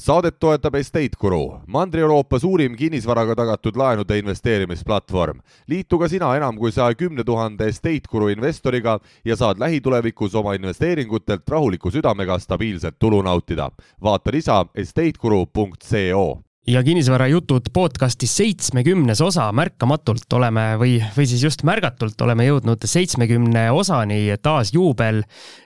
[0.00, 5.40] saadet toetab Estate Guru, Mandri-Euroopa suurim kinnisvaraga tagatud laenude investeerimisplatvorm.
[5.68, 10.54] liitu ka sina enam kui saja kümne tuhande Estate Guru investoriga ja saad lähitulevikus oma
[10.54, 13.70] investeeringutelt rahuliku südamega stabiilset tulu nautida.
[14.02, 22.20] vaata lisa estateguru.co ja kinnisvarajutud podcasti seitsmekümnes osa märkamatult oleme või, või siis just märgatult
[22.20, 25.22] oleme jõudnud seitsmekümne osani, taas juubel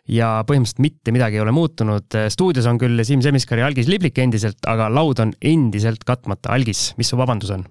[0.09, 2.19] ja põhimõtteliselt mitte midagi ei ole muutunud.
[2.29, 6.55] stuudios on küll Siim Semiskar ja Algis Liblik endiselt, aga laud on endiselt katmata.
[6.55, 7.67] Algis, mis su vabandus on?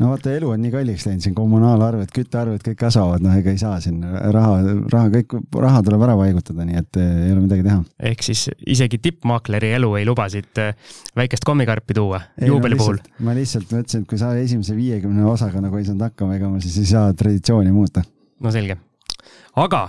[0.00, 3.60] No vaata, elu on nii kalliks läinud, siin kommunaalarved, küttearved kõik kasvavad, noh, ega ei
[3.60, 4.56] saa siin raha,
[4.92, 7.78] raha, kõik, raha tuleb ära paigutada, nii et eh, ei ole midagi teha.
[8.10, 10.72] ehk siis isegi tippmaakleri elu ei luba siit eh,
[11.20, 13.00] väikest kommikarpi tuua juubeli no, puhul?
[13.26, 16.62] ma lihtsalt mõtlesin, et kui sa esimese viiekümne osaga nagu ei saanud hakkama, ega ma
[16.64, 18.04] siis ei saa traditsiooni muuta.
[18.40, 18.78] no selge.
[19.60, 19.84] aga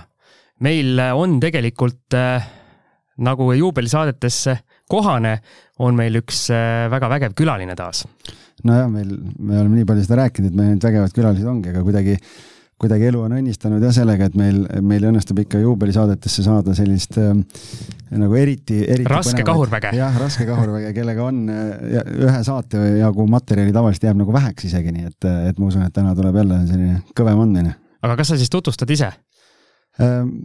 [0.60, 2.52] meil on tegelikult äh,
[3.22, 4.58] nagu juubelisaadetesse
[4.92, 5.38] kohane,
[5.80, 6.50] on meil üks
[6.92, 8.04] väga vägev külaline taas
[8.68, 11.82] nojah, meil, me oleme nii palju seda rääkinud, et meil need vägevad külalised ongi, aga
[11.86, 12.14] kuidagi,
[12.82, 17.34] kuidagi elu on õnnistanud jah sellega, et meil, meil õnnestub ikka juubelisaadetesse saada sellist äh,
[18.18, 19.10] nagu eriti, eriti.
[19.10, 19.92] raske kahurväge.
[19.98, 24.94] jah, raske kahurväge, kellega on äh, ühe saate jagu materjali tavaliselt jääb nagu väheks isegi,
[24.96, 27.76] nii et, et ma usun, et täna tuleb jälle selline kõvem andmine.
[28.02, 29.12] aga kas sa siis tutvustad ise?
[30.00, 30.36] Ehm,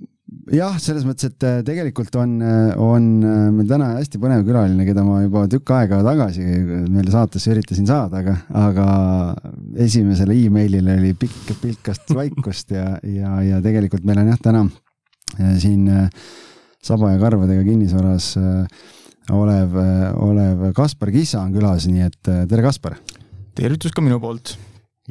[0.52, 4.86] jah, selles mõttes, et äh, tegelikult on, äh, on äh, meil täna hästi põnev külaline,
[4.88, 6.44] keda ma juba tükk aega tagasi
[6.92, 8.36] meile saatesse üritasin saada, aga,
[8.68, 8.88] aga
[9.88, 14.66] esimesele emailile oli pikk pilkast vaikust ja, ja, ja tegelikult meil on jah, täna
[15.60, 15.90] siin
[16.84, 18.30] saba ja karvadega kinnisvaras
[19.36, 19.76] olev,
[20.24, 22.96] olev Kaspar Kissa on külas, nii et tere, Kaspar!
[23.58, 24.56] tervitus ka minu poolt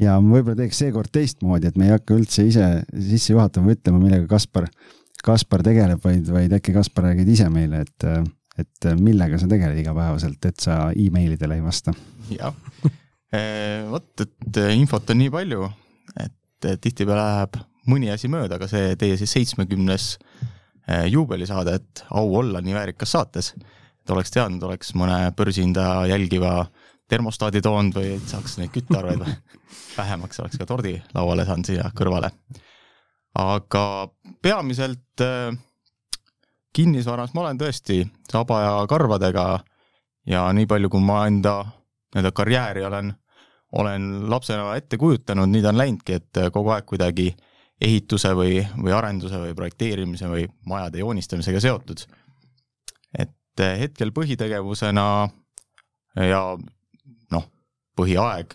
[0.00, 4.00] ja ma võib-olla teeks seekord teistmoodi, et me ei hakka üldse ise sisse juhatama, ütlema,
[4.00, 4.68] millega Kaspar,
[5.26, 8.06] Kaspar tegeleb, vaid, vaid äkki Kaspar räägid ise meile, et,
[8.62, 11.94] et millega sa tegeled igapäevaselt, et sa emailidele ei vasta.
[12.30, 12.54] jah,
[13.36, 15.70] eh, vot, et infot on nii palju,
[16.22, 17.58] et tihtipeale läheb
[17.90, 23.14] mõni asi mööda, aga see teie siis seitsmekümnes eh, juubelisaade, et au olla nii väärikas
[23.16, 26.68] saates, et oleks teadnud, oleks mõne börsihinda jälgiva
[27.10, 29.22] termostaadi toonud või saaks neid küttearveid
[29.98, 32.32] vähemaks, oleks ka tordi lauale saanud siia kõrvale.
[33.36, 34.08] Aga
[34.42, 35.56] peamiselt äh,
[36.76, 39.46] kinnisvaras ma olen tõesti saba ja karvadega
[40.28, 43.12] ja nii palju, kui ma enda nii-öelda karjääri olen,
[43.76, 47.30] olen lapsena ette kujutanud, nii ta on läinudki, et kogu aeg kuidagi
[47.80, 52.06] ehituse või, või arenduse või projekteerimise või majade joonistamisega seotud.
[53.18, 55.04] et hetkel põhitegevusena
[56.16, 56.42] ja
[57.96, 58.54] põhiaeg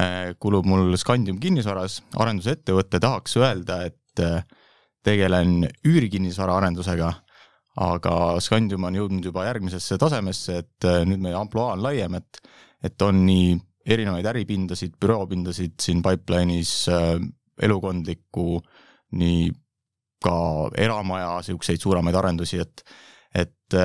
[0.00, 4.42] äh, kulub mul Scandium kinnisvaras, arendusettevõte, tahaks öelda, et äh,
[5.04, 7.10] tegelen üürikinnisvara arendusega,
[7.82, 12.42] aga Scandium on jõudnud juba järgmisesse tasemesse, et äh, nüüd meie ampluaa on laiem, et,
[12.84, 13.56] et on nii
[13.92, 16.74] erinevaid äripindasid, büroopindasid siin pipeline'is,
[17.62, 18.60] elukondlikku,
[19.18, 19.48] nii
[20.22, 20.36] ka
[20.78, 22.84] eramaja, niisuguseid suuremaid arendusi, et,
[23.34, 23.80] et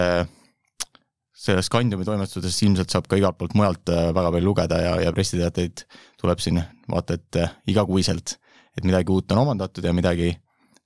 [1.38, 5.14] sellest Scandiumi toimetusest ilmselt saab ka igalt poolt mujalt äh, väga palju lugeda ja, ja
[5.14, 5.86] pressiteateid
[6.22, 6.60] tuleb siin
[6.90, 8.38] vaata et äh, igakuiselt,
[8.78, 10.32] et midagi uut on omandatud ja midagi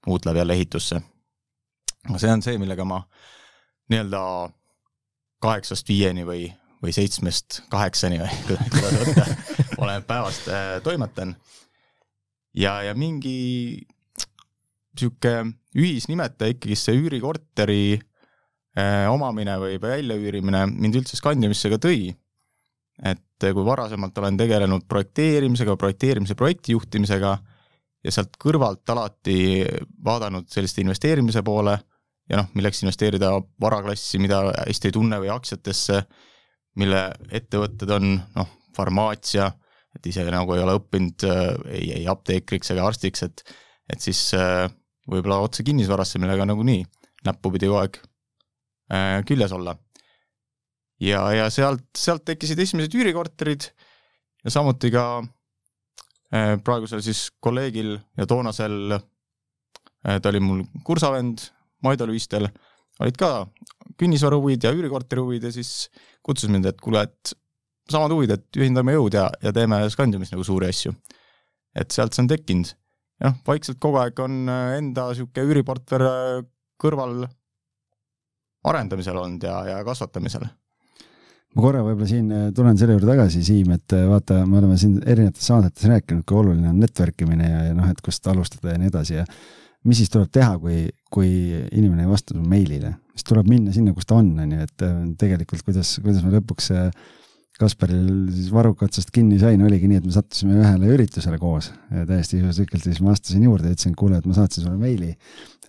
[0.08, 1.02] uut läheb jälle ehitusse.
[2.10, 3.02] aga see on see, millega ma
[3.92, 4.22] nii-öelda
[5.42, 6.46] kaheksast viieni või,
[6.84, 9.26] või seitsmest kaheksani või kuidas võtta,
[9.84, 11.36] oleneb päevast äh, toimetan.
[12.54, 13.88] ja, ja mingi
[14.98, 15.44] sihuke
[15.76, 17.84] ühisnimetaja ikkagi see üürikorteri
[18.72, 22.14] Äh, omamine või väljaüürimine mind üldse Scandiumisse ka tõi.
[23.04, 27.32] et kui varasemalt olen tegelenud projekteerimisega, projekteerimise projektijuhtimisega
[28.04, 29.64] ja sealt kõrvalt alati
[30.04, 31.78] vaadanud selliste investeerimise poole
[32.30, 36.04] ja noh, milleks investeerida varaklassi, mida hästi ei tunne või aktsiatesse,
[36.82, 39.50] mille ettevõtted on noh, farmaatsia,
[39.96, 41.42] et ise nagu ei ole õppinud äh,
[41.74, 43.44] ei, ei apteekriks ega arstiks, et
[43.92, 44.70] et siis äh,
[45.12, 46.86] võib-olla otse kinnisvarasse, millega nagunii
[47.26, 47.98] näppu pidi kogu aeg
[48.92, 49.78] Äh, küljes olla.
[51.00, 53.70] ja, ja sealt, sealt tekkisid esimesed üürikorterid
[54.44, 55.24] ja samuti ka
[56.64, 61.44] praegusel siis kolleegil ja toonasel, äh, ta oli mul kursavend
[61.84, 62.48] Maido Lüistel,
[63.02, 63.32] olid ka
[64.00, 65.90] kinnisvara huvid ja üürikorteri huvid ja siis
[66.24, 67.34] kutsus mind, et kuule, et
[67.92, 70.94] samad huvid, et ühendame jõud ja, ja teeme Scandiumis nagu suuri asju.
[71.76, 72.74] et sealt see on tekkinud.
[73.24, 76.08] jah, vaikselt kogu aeg on enda niisugune üüriportfell
[76.82, 77.26] kõrval
[78.64, 80.46] arendamisel olnud ja, ja kasvatamisel
[81.56, 84.78] ma korra võib-olla siin äh, tulen selle juurde tagasi, Siim, et äh, vaata, me oleme
[84.80, 88.76] siin erinevates saadetes rääkinud, kui oluline on network imine ja, ja noh, et kust alustada
[88.76, 89.26] ja nii edasi ja
[89.88, 91.32] mis siis tuleb teha, kui, kui
[91.72, 94.86] inimene ei vasta su meilile, siis tuleb minna sinna, kus ta on, on ju, et
[94.88, 96.94] äh, tegelikult kuidas, kuidas me lõpuks äh,
[97.62, 102.08] Kasparil siis varruka otsast kinni sain, oligi nii, et me sattusime ühele üritusele koos ja
[102.10, 105.12] täiesti juhuslikult siis ma astusin juurde ja ütlesin, kuule, et ma saatsin sulle meili,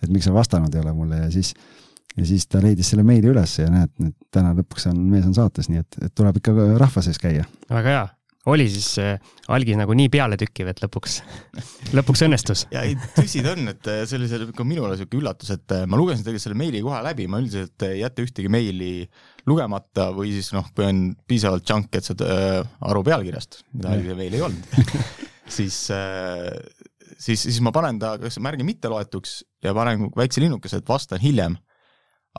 [0.01, 1.51] et miks sa vastanud ei ole mulle ja siis
[2.17, 5.37] ja siis ta leidis selle meili üles ja näed, nüüd täna lõpuks on, mees on
[5.37, 7.47] saates, nii et, et tuleb ikka rahva sees käia.
[7.69, 8.03] väga hea
[8.51, 11.19] oli siis äh, algis nagu nii pealetükkiv, et lõpuks,
[11.97, 12.65] lõpuks õnnestus?
[12.73, 15.75] ja ei, tõsi ta on, et äh, see oli see ka minule siuke üllatus, et
[15.75, 18.93] äh, ma lugesin tegelikult selle meili kohe läbi, ma üldiselt ei jäta ühtegi meili
[19.49, 22.59] lugemata või siis noh, kui on piisavalt junk, et saad äh,
[22.91, 24.79] aru pealkirjast, mida see meil ei olnud
[25.57, 26.51] siis äh,
[27.15, 31.55] siis, siis ma panen ta kas märgi mitteloetuks ja panen väikse linnukese, et vastan hiljem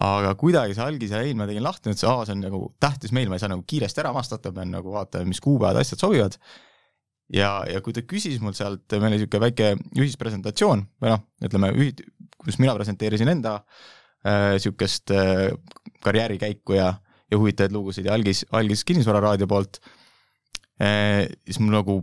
[0.03, 3.29] aga kuidagi see algise leid ma tegin lahti, see, aa, see on nagu tähtis meil,
[3.31, 6.39] ma ei saa nagu kiiresti ära vastata, pean nagu vaatama, mis kuupäevad, asjad sobivad.
[7.33, 11.71] ja, ja kui ta küsis mul sealt, meil oli niisugune väike ühispresentatsioon või noh, ütleme
[11.79, 12.03] ühid,
[12.43, 13.61] kus mina presenteerisin enda
[14.25, 16.91] niisugust äh, äh, karjäärikäiku ja,
[17.31, 19.81] ja huvitavaid lugusid ja algis, algis Kinnisvararaadio poolt
[20.81, 22.01] äh,, siis mul nagu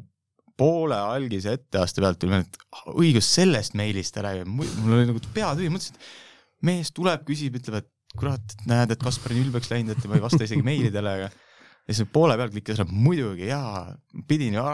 [0.57, 5.21] poole algise etteaste pealt tuli meelde, et õigus, sellest meilist ta räägib, mul oli nagu
[5.33, 6.30] pea tühi, mõtlesin, et
[6.67, 10.17] mees tuleb, küsib, ütleb, et kurat, et näed, et Kaspar on ülbeks läinud, et ma
[10.19, 11.29] ei vasta isegi meilidele, aga
[11.87, 13.87] ja siis poole peal klikkis, et muidugi jaa,
[14.27, 14.65] pidin ju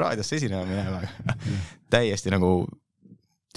[0.00, 1.02] raadiosse esinema minema
[1.92, 2.52] täiesti nagu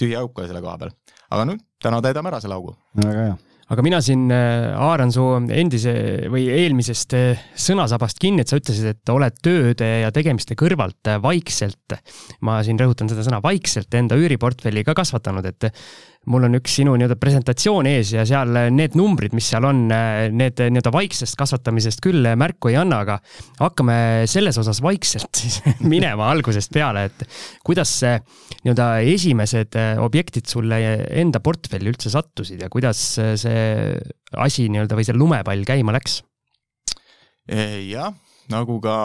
[0.00, 0.96] tühi auk oli selle koha peal.
[1.30, 2.76] aga nüüd täna täidame ära selle augu.
[2.96, 3.38] väga hea
[3.70, 5.24] aga mina siin haaran äh, su
[5.54, 5.94] endise
[6.32, 11.20] või eelmisest äh, sõnasabast kinni, et sa ütlesid, et oled tööde ja tegemiste kõrvalt äh,
[11.22, 11.98] vaikselt,
[12.46, 15.70] ma siin rõhutan seda sõna vaikselt, enda üüriportfelli ka kasvatanud, et
[16.30, 20.58] mul on üks sinu nii-öelda presentatsioon ees ja seal need numbrid, mis seal on, need
[20.60, 23.16] nii-öelda vaiksest kasvatamisest küll märku ei anna, aga
[23.62, 25.62] hakkame selles osas vaikselt siis
[25.94, 27.24] minema algusest peale, et
[27.64, 30.82] kuidas nii-öelda esimesed objektid sulle
[31.22, 33.59] enda portfelli üldse sattusid ja kuidas see
[34.40, 36.20] asi nii-öelda või see lumepall käima läks?
[37.90, 38.12] jah,
[38.52, 38.96] nagu ka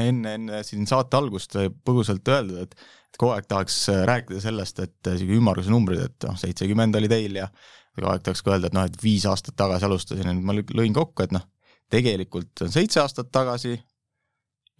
[0.00, 2.76] enne, enne siin saate algust põgusalt öeldud, et
[3.14, 3.76] et kogu aeg tahaks
[4.10, 7.46] rääkida sellest, et sihuke ümmarguse numbrid, et noh, seitsekümmend oli teil ja
[7.94, 10.56] kogu aeg tahaks ka öelda, et noh, et viis aastat tagasi alustasin ja nüüd ma
[10.58, 11.44] lõin kokku, et noh,
[11.94, 13.76] tegelikult on seitse aastat tagasi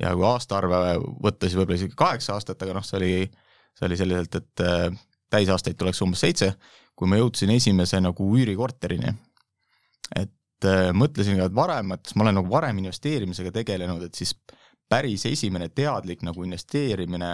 [0.03, 0.81] ja kui aastaarve
[1.23, 3.13] võtta, siis võib-olla isegi kaheksa aastat, aga noh, see oli,
[3.79, 4.89] see oli selliselt, et äh,
[5.31, 6.51] täisaastaid tuleks umbes seitse,
[6.95, 9.15] kui ma jõudsin esimese nagu üürikorterini.
[10.17, 14.33] et mõtlesin ka, et varem, et ma olen nagu varem investeerimisega tegelenud, et siis
[14.89, 17.33] päris esimene teadlik nagu investeerimine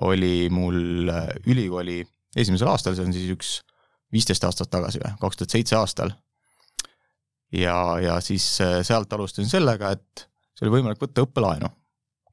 [0.00, 2.02] oli mul äh, ülikooli
[2.36, 3.54] esimesel aastal, see on siis üks
[4.14, 6.12] viisteist aastat tagasi või, kaks tuhat seitse aastal.
[7.52, 11.70] ja, ja siis äh, sealt alustasin sellega, et see oli võimalik võtta õppelaenu.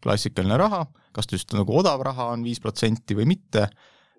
[0.01, 3.67] klassikaline raha, kas ta just nagu odav raha on viis protsenti või mitte,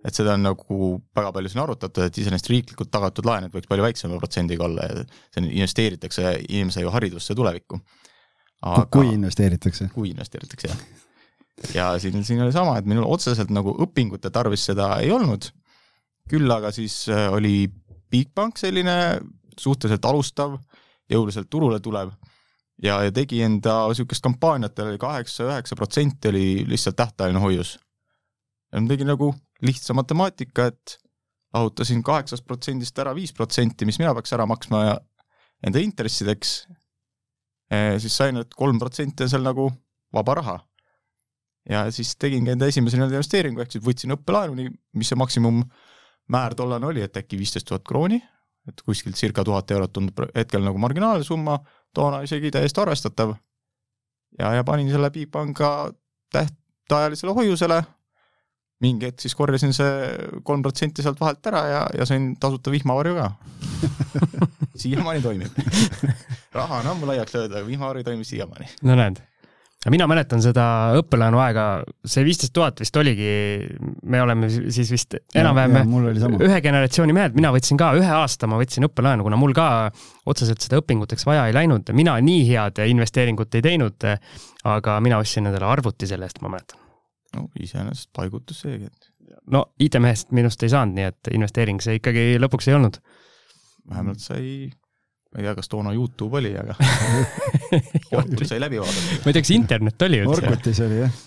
[0.02, 0.78] et seda on nagu
[1.16, 4.88] väga palju siin arutatud, et iseenesest riiklikult tagatud laen, et võiks palju väiksema protsendiga olla
[4.88, 5.04] ja
[5.34, 7.78] see investeeritakse inimese ju haridusse tulevikku.
[8.94, 9.88] Kui investeeritakse?
[9.94, 11.00] kui investeeritakse, jah
[11.75, 15.49] ja siin, siin oli sama, et minul otseselt nagu õpingute tarvis seda ei olnud,
[16.31, 17.69] küll aga siis äh, oli
[18.12, 18.94] Bigbank selline
[19.58, 20.56] suhteliselt alustav,
[21.10, 22.12] jõuliselt turule tulev
[22.82, 27.78] ja, ja tegi enda niisugust kampaaniat, tal oli kaheksa-üheksa protsenti oli lihtsalt tähtajaline hoius.
[28.72, 29.32] ja ma tegin nagu
[29.62, 30.99] lihtsa matemaatika, et
[31.55, 34.99] lahutasin kaheksast protsendist ära viis protsenti, mis mina peaks ära maksma ja
[35.67, 36.67] enda intressideks,
[37.70, 39.69] eh, siis sain, et kolm protsenti on seal nagu
[40.12, 40.59] vaba raha
[41.71, 44.66] ja siis tegingi enda esimese nii-öelda investeeringu, ehk siis võtsin õppelaenu,
[44.99, 48.19] mis see maksimummäär tollane oli, et äkki viisteist tuhat krooni,
[48.69, 51.59] et kuskilt circa tuhat eurot tundub hetkel nagu marginaalne summa,
[51.95, 53.35] toona isegi täiesti arvestatav.
[54.38, 55.92] ja, ja panin selle Bigbanka
[56.33, 57.83] tähtajalisele hoiusele,
[58.82, 59.92] mingi hetk siis korjasin see
[60.46, 63.30] kolm protsenti sealt vahelt ära ja, ja sain tasuta vihmavarju ka
[64.82, 65.60] siiamaani toimib
[66.56, 68.70] raha on ammu laiaks löödud, aga vihmavari toimib siiamaani.
[68.82, 69.22] no näed
[69.90, 70.64] mina mäletan seda
[71.00, 71.64] õppelaenu aega,
[72.06, 73.32] see viisteist tuhat vist oligi,
[74.06, 75.96] me oleme siis vist enam-vähem
[76.38, 79.66] ühe generatsiooni mehed, mina võtsin ka ühe aasta, ma võtsin õppelaenu, kuna mul ka
[80.30, 84.10] otseselt seda õpinguteks vaja ei läinud, mina nii head investeeringut ei teinud.
[84.62, 86.81] aga mina ostsin endale arvuti selle eest, ma mäletan.
[87.36, 89.10] No iseenesest paigutus seegi, et.
[89.50, 93.00] no IT-mehest minust ei saanud, nii et investeering see ikkagi lõpuks ei olnud.
[93.88, 94.70] vähemalt sai
[95.32, 96.76] ma ei tea, kas toona Youtube oli, aga
[98.12, 99.20] Youtube sai läbi vaadata.
[99.24, 100.44] ma ei tea, kas internet oli üldse?
[100.44, 101.20] Orkutis oli jah.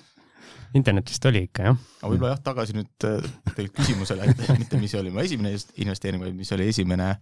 [0.77, 1.79] internet vist oli ikka jah.
[2.01, 6.25] aga võib-olla jah, tagasi nüüd äh, tegelikult küsimusele, et mitte mis oli mu esimene investeering,
[6.27, 7.15] vaid mis oli esimene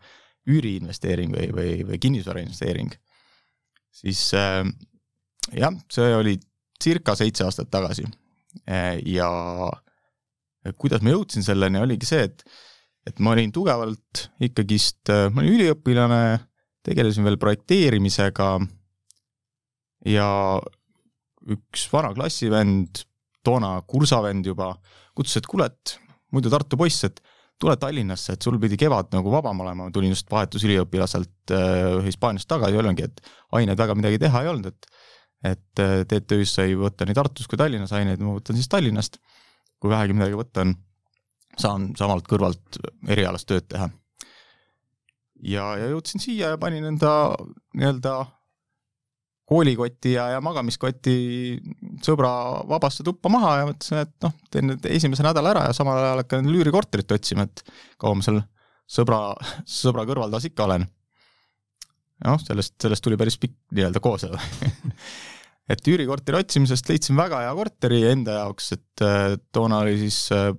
[0.51, 2.91] üüriinvesteering või, või, või kinnisvara investeering.
[4.03, 4.65] siis äh,
[5.55, 6.35] jah, see oli
[6.83, 8.03] circa seitse aastat tagasi.
[8.69, 9.27] Äh, ja
[10.79, 12.45] kuidas ma jõudsin selleni, oligi see, et
[13.03, 16.21] et ma olin tugevalt ikkagist, ma olin üliõpilane,
[16.87, 18.47] tegelesin veel projekteerimisega
[20.07, 20.27] ja
[21.51, 23.03] üks vana klassivend,
[23.43, 24.71] toona kursavend juba,
[25.15, 25.97] kutsus, et kuule, et
[26.33, 27.19] muidu Tartu poiss, et
[27.59, 32.49] tule Tallinnasse, et sul pidi kevad nagu vabam olema, ma tulin just vahetusüliõpilaselt äh, Hispaaniast
[32.49, 33.23] tagasi, olngi, et
[33.59, 35.02] aineid väga midagi teha ei olnud, et
[35.43, 39.19] et äh, TTÜ-s sai võtta nii Tartus kui Tallinnas aineid, ma võtan siis Tallinnast.
[39.83, 40.77] kui vähegi midagi võtta on,
[41.59, 42.79] saan samalt kõrvalt
[43.11, 43.89] erialast tööd teha.
[45.43, 47.35] ja, ja jõudsin siia ja panin enda
[47.75, 48.15] nii-öelda
[49.49, 51.17] koolikoti ja, ja magamiskoti
[52.05, 52.31] sõbra
[52.69, 56.23] vabasse tuppa maha ja mõtlesin, et noh, teen nüüd esimese nädala ära ja samal ajal
[56.23, 57.65] hakkan lüürikorterit otsima, et
[57.99, 58.39] kaua ma seal
[58.87, 59.19] sõbra,
[59.67, 60.87] sõbra kõrval taas ikka olen.
[62.23, 64.39] noh, sellest, sellest tuli päris pikk nii-öelda kooselu
[65.69, 70.51] et üürikorteri otsimisest leidsin väga hea korteri enda jaoks, et äh, toona oli siis äh,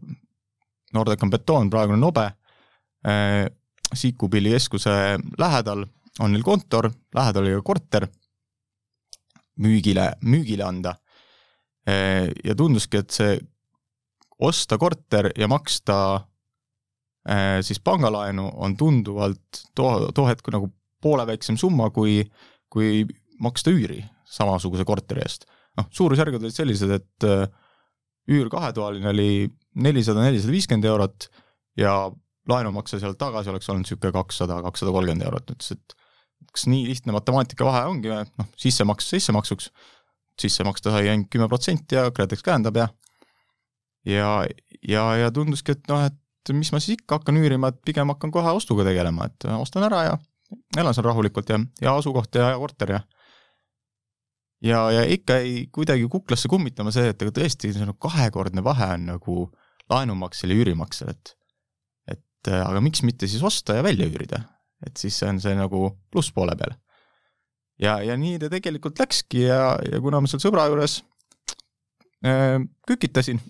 [0.94, 2.28] Nordecan betoon, praegune Nobe
[3.06, 3.44] äh,,
[3.94, 4.92] Siikupilli keskuse
[5.38, 5.84] lähedal
[6.24, 8.06] on neil kontor, lähedal oli ka korter
[9.62, 10.96] müügile, müügile anda.
[11.86, 13.36] Ja tunduski, et see
[14.42, 15.96] osta korter ja maksta
[17.62, 20.72] siis pangalaenu on tunduvalt too, too hetk nagu
[21.04, 22.22] poole väiksem summa, kui,
[22.72, 23.04] kui
[23.38, 24.00] maksta üüri
[24.34, 25.48] samasuguse korteri eest.
[25.78, 27.48] noh, suurusjärgud olid sellised, et äh,
[28.30, 29.48] üür kahetoaline oli
[29.82, 31.28] nelisada, nelisada viiskümmend eurot
[31.78, 31.96] ja
[32.48, 35.96] laenumakse sealt tagasi oleks olnud niisugune kakssada, kakssada kolmkümmend eurot, ütles, et
[36.52, 39.70] kas nii lihtne matemaatika vahe ongi, noh, sissemaks sissemaksuks,
[40.40, 42.88] sisse maksta sai ainult kümme protsenti ja KredEx käendab ja
[44.04, 44.28] ja,
[44.88, 48.32] ja, ja tunduski, et noh, et mis ma siis ikka hakkan üürima, et pigem hakkan
[48.34, 50.16] kohe ostuga tegelema, et ostan ära ja
[50.76, 53.00] elan seal rahulikult ja, ja asukoht ja, ja korter ja
[54.64, 58.94] ja, ja ikka ei kuidagi kuklasse kummitama see, et aga tõesti, see on kahekordne vahe
[58.96, 59.38] on nagu
[59.92, 61.34] laenumaksel ja üürimaksel, et
[62.14, 64.42] et aga miks mitte siis osta ja välja üürida,
[64.84, 66.74] et siis on see nagu plusspoole peal.
[67.80, 71.00] ja, ja nii ta tegelikult läkski ja, ja kuna ma seal sõbra juures
[72.24, 73.40] äh, kükitasin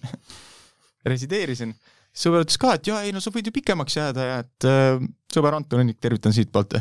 [1.10, 1.74] resideerisin,
[2.14, 5.02] sõber ütles ka, et jaa, ei no sa võid ju pikemaks jääda ja et äh,
[5.34, 6.78] sõber Anton Õnnik, tervitan siitpoolt.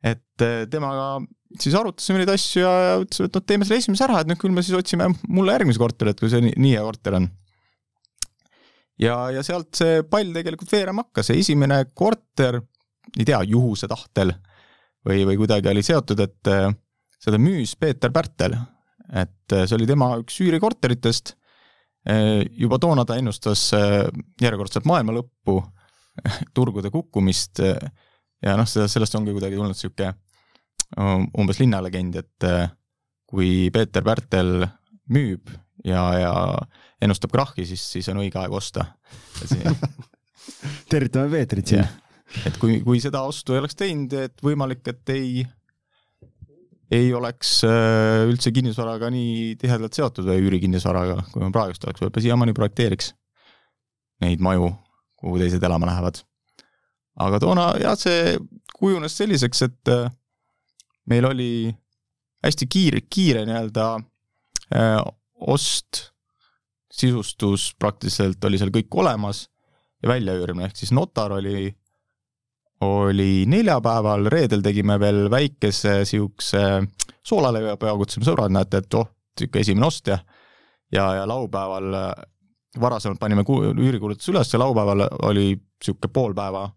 [0.00, 1.20] Et äh, temaga
[1.60, 4.54] siis arutasime neid asju ja, ütlesime, et noh, teeme selle esimese ära, et noh, küll
[4.54, 7.26] me siis otsime mulle järgmise korterit, kui see nii, nii hea korter on.
[9.02, 12.62] ja, ja sealt see pall tegelikult veerema hakkas, esimene korter,
[13.16, 14.32] ei tea, juhuse tahtel
[15.06, 16.70] või, või kuidagi oli seotud, et äh,
[17.20, 18.56] seda müüs Peeter Pärtel,
[19.10, 21.36] et äh, see oli tema üks üürikorteritest,
[22.56, 23.60] juba toona ta ennustas
[24.40, 25.58] järjekordset maailma lõppu,
[26.56, 27.60] turgude kukkumist
[28.42, 30.14] ja noh, sellest ongi kuidagi tulnud niisugune
[31.38, 32.70] umbes linnalegend, et äh,
[33.30, 34.64] kui Peeter Pärtel
[35.10, 35.52] müüb
[35.86, 36.32] ja, ja
[37.02, 38.88] ennustab krahhi, siis, siis on õige aeg osta
[40.90, 41.86] tervitame Peetrit siin.
[42.46, 45.44] et kui, kui seda ostu ei oleks teinud, et võimalik, et ei,
[46.90, 52.26] ei oleks äh, üldse kinnisvaraga nii tihedalt seotud või üürikinnisvaraga, kui ma praegust oleks, võib-olla
[52.26, 53.14] siiamaani projekteeriks
[54.24, 54.74] neid maju,
[55.20, 56.20] kuhu teised elama lähevad.
[57.20, 58.36] Aga toona jah, see
[58.80, 60.08] kujunes selliseks, et äh,
[61.10, 61.50] meil oli
[62.44, 63.86] hästi kiire, kiire nii-öelda
[64.74, 64.96] äh,
[65.40, 66.06] ost,
[66.90, 69.44] sisustus praktiliselt oli seal kõik olemas
[70.02, 71.68] ja väljaüürimine, ehk siis notar oli,
[72.86, 76.64] oli neljapäeval, reedel tegime veel väikese siukse
[77.26, 79.08] soolaleiva kutsusime sõbrad, näete, et oh,
[79.38, 80.18] sihuke esimene ostja.
[80.92, 81.94] ja, ja laupäeval,
[82.80, 85.52] varasemalt panime üürikuulutuse üles ja laupäeval oli
[85.84, 86.68] sihuke pool päeva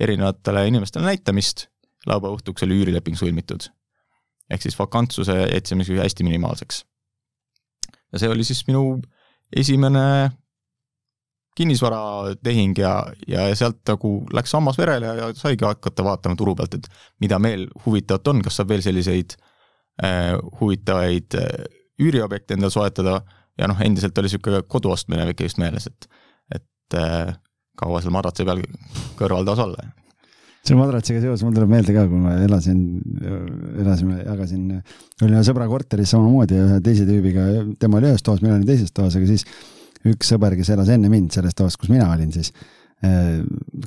[0.00, 1.68] erinevatele inimestele näitamist.
[2.06, 3.68] laupäeva õhtuks oli üürileping sõlmitud
[4.52, 6.84] ehk siis vakantsuse jätsime hästi minimaalseks.
[8.12, 9.00] ja see oli siis minu
[9.56, 10.30] esimene
[11.56, 12.92] kinnisvaratehing ja,
[13.28, 16.88] ja sealt nagu läks hammas verele ja saigi hakata vaatama turu pealt, et
[17.20, 19.36] mida veel huvitavat on, kas saab veel selliseid
[20.04, 21.64] äh, huvitavaid äh,
[22.00, 23.20] üüriobjekte endale soetada
[23.60, 26.08] ja noh, endiselt oli niisugune kodu ostmine ikka just meeles, et,
[26.56, 27.34] et äh,
[27.82, 28.62] kaua seal madratsi peal
[29.18, 29.90] kõrval taas olla?
[30.62, 32.82] Selle madratsiga seoses mul tuleb meelde ka, kui ma elasin,
[33.82, 34.68] elasime, jagasin,
[35.24, 37.48] olin ühe sõbra korteris samamoodi ühe teise tüübiga,
[37.82, 39.42] tema oli ühes toas, mina olin teises toas, aga siis
[40.06, 42.54] üks sõber, kes elas enne mind selles toas, kus mina olin, siis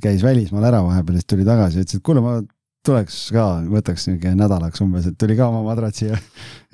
[0.03, 2.35] käis välismaal ära vahepeal, siis tuli tagasi ja ütles, et kuule, ma
[2.85, 6.19] tuleks ka, võtaks niisugune nädalaks umbes, et tuli ka oma madratsi ja,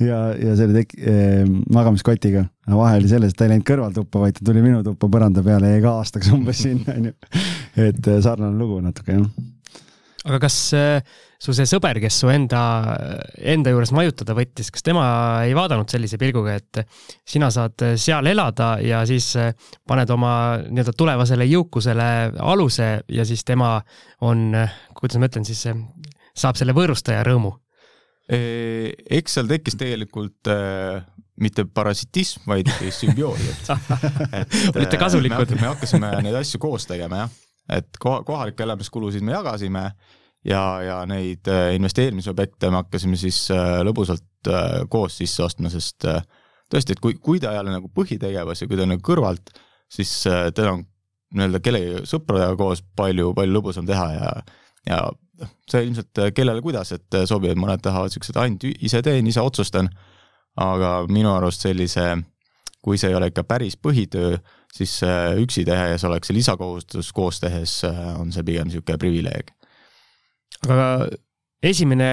[0.04, 2.46] ja, ja selle tek- eh,, magamiskotiga.
[2.68, 5.72] vahe oli selles, et ta ei läinud kõrvaltuppa, vaid ta tuli minu tuppa põranda peale
[5.72, 7.16] ja jäi ka aastaks umbes sinna, onju.
[7.88, 9.50] et sarnane lugu natuke, jah
[10.28, 11.02] aga kas äh,
[11.42, 12.62] su see sõber, kes su enda,
[13.54, 15.06] enda juures majutada võttis, kas tema
[15.48, 16.84] ei vaadanud sellise pilguga, et
[17.28, 19.32] sina saad seal elada ja siis
[19.90, 20.34] paned oma
[20.68, 23.74] nii-öelda tulevasele jõukusele aluse ja siis tema
[24.28, 24.52] on,
[24.98, 25.66] kuidas ma ütlen siis,
[26.38, 27.56] saab selle võõrustaja rõõmu?
[28.32, 31.02] eks seal tekkis tegelikult äh,
[31.42, 33.42] mitte parasitism, vaid sümbioos,
[34.40, 35.56] et olite kasulikud?
[35.58, 37.34] me hakkasime neid asju koos tegema, jah.
[37.82, 39.90] et koha, kohalikke elamiskulusid me jagasime
[40.46, 46.08] ja, ja neid äh, investeerimisobjekte me hakkasime siis äh, lõbusalt äh, koos sisse ostma, sest
[46.72, 49.54] tõesti, et kui, kui ta ei ole nagu põhitegevus ja kui ta on nagu kõrvalt,
[49.92, 50.12] siis
[50.56, 50.86] teda on
[51.36, 54.32] nii-öelda kellegi sõpradega koos palju, palju lõbusam teha ja,
[54.88, 55.02] ja
[55.42, 59.92] noh, see ilmselt kellele kuidas, et sobib, mõned tahavad siuksed ainult ise teen, ise otsustan,
[60.60, 62.08] aga minu arust sellise,
[62.84, 64.40] kui see ei ole ikka päris põhitöö,
[64.72, 64.98] siis
[65.44, 67.82] üksi tehes oleks see lisakohustus, koos tehes
[68.16, 69.52] on see pigem niisugune privileeg
[70.68, 70.88] aga
[71.62, 72.10] esimene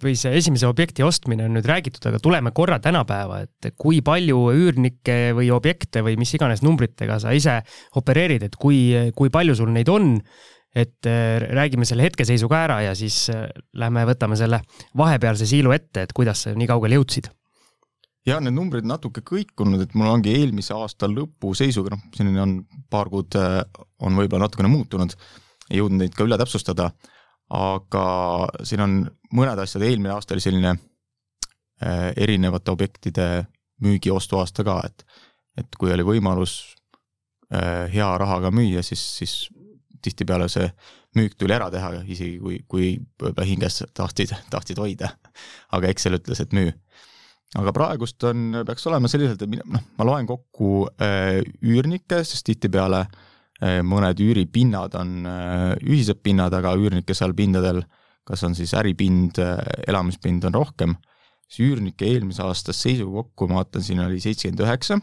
[0.00, 4.44] või see esimese objekti ostmine on nüüd räägitud, aga tuleme korra tänapäeva, et kui palju
[4.54, 7.58] üürnikke või objekte või mis iganes numbritega sa ise
[7.98, 10.14] opereerid, et kui, kui palju sul neid on,
[10.72, 14.62] et äh, räägime selle hetkeseisu ka ära ja siis äh, lähme võtame selle
[14.96, 17.28] vahepealse siilu ette, et kuidas sa nii kaugele jõudsid.
[18.24, 22.60] Ja need numbrid natuke kõikunud, et mul ongi eelmise aasta lõpu seisuga, noh, siin on
[22.90, 23.60] paar kuud, äh,
[24.00, 25.16] on võib-olla natukene muutunud,
[25.68, 26.92] ei jõudnud neid ka üle täpsustada
[27.52, 28.06] aga
[28.64, 28.94] siin on
[29.36, 33.28] mõned asjad, eelmine aasta oli selline äh, erinevate objektide
[33.84, 35.06] müügi-ostuaasta ka, et
[35.60, 36.54] et kui oli võimalus
[37.52, 39.34] äh, hea rahaga müüa, siis, siis
[40.02, 40.70] tihtipeale see
[41.18, 45.10] müük tuli ära teha, isegi kui, kui võib-olla hinges tahtsid, tahtsid hoida.
[45.76, 46.72] aga Excel ütles, et müü.
[47.60, 53.04] aga praegust on, peaks olema selliselt, et noh, ma loen kokku äh, üürnikke, sest tihtipeale
[53.04, 53.28] äh,
[53.62, 57.82] mõned üüripinnad on äh, ühised pinnad, aga üürnike seal pindadel,
[58.26, 60.96] kas on siis äripind, äh, elamispind on rohkem,
[61.46, 64.98] siis üürnike eelmise aasta seisu kokku, ma vaatan, siin oli seitsekümmend üheksa,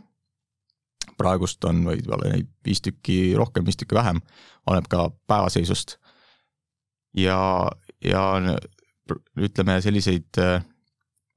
[1.20, 4.22] praegust on võib-olla neid viis tükki rohkem, viis tükki vähem,
[4.68, 5.98] oleneb ka päevaseisust.
[7.16, 7.40] ja,
[8.04, 8.24] ja
[9.40, 10.38] ütleme, selliseid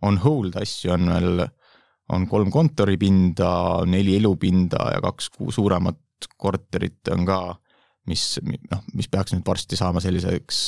[0.03, 1.45] on hold asju on veel,
[2.13, 3.51] on kolm kontoripinda,
[3.87, 5.99] neli elupinda ja kaks suuremat
[6.41, 7.41] korterit on ka,
[8.11, 10.63] mis noh, mis peaks nüüd varsti saama selliseks,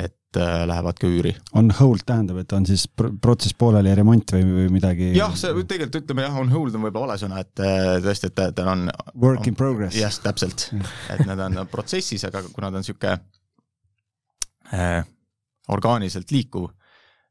[0.00, 1.34] et äh, lähevad ka üüri.
[1.54, 5.12] on hold tähendab, et on siis protsess pooleli ja remont või, või midagi?
[5.16, 8.56] jah, see tegelikult ütleme jah, on hold on võib-olla vale sõna, et äh, tõesti, et
[8.56, 8.88] ta on.
[9.22, 9.96] Work in progress.
[9.98, 10.68] jah, täpselt
[11.14, 13.12] et nad on protsessis, aga kuna ta on sihuke
[14.74, 15.04] äh,
[15.74, 16.72] orgaaniliselt liikuv,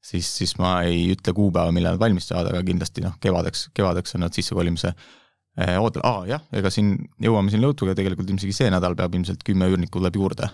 [0.03, 4.25] siis, siis ma ei ütle kuupäeva, millal valmis saavad, aga kindlasti noh, kevadeks, kevadeks on
[4.25, 5.22] nad sissekolimise Eh,
[5.57, 9.67] oodal, aa jah, ega siin jõuame siin lõutuga tegelikult ilmselt see nädal peab ilmselt kümme
[9.69, 10.49] üürnikku tuleb juurde,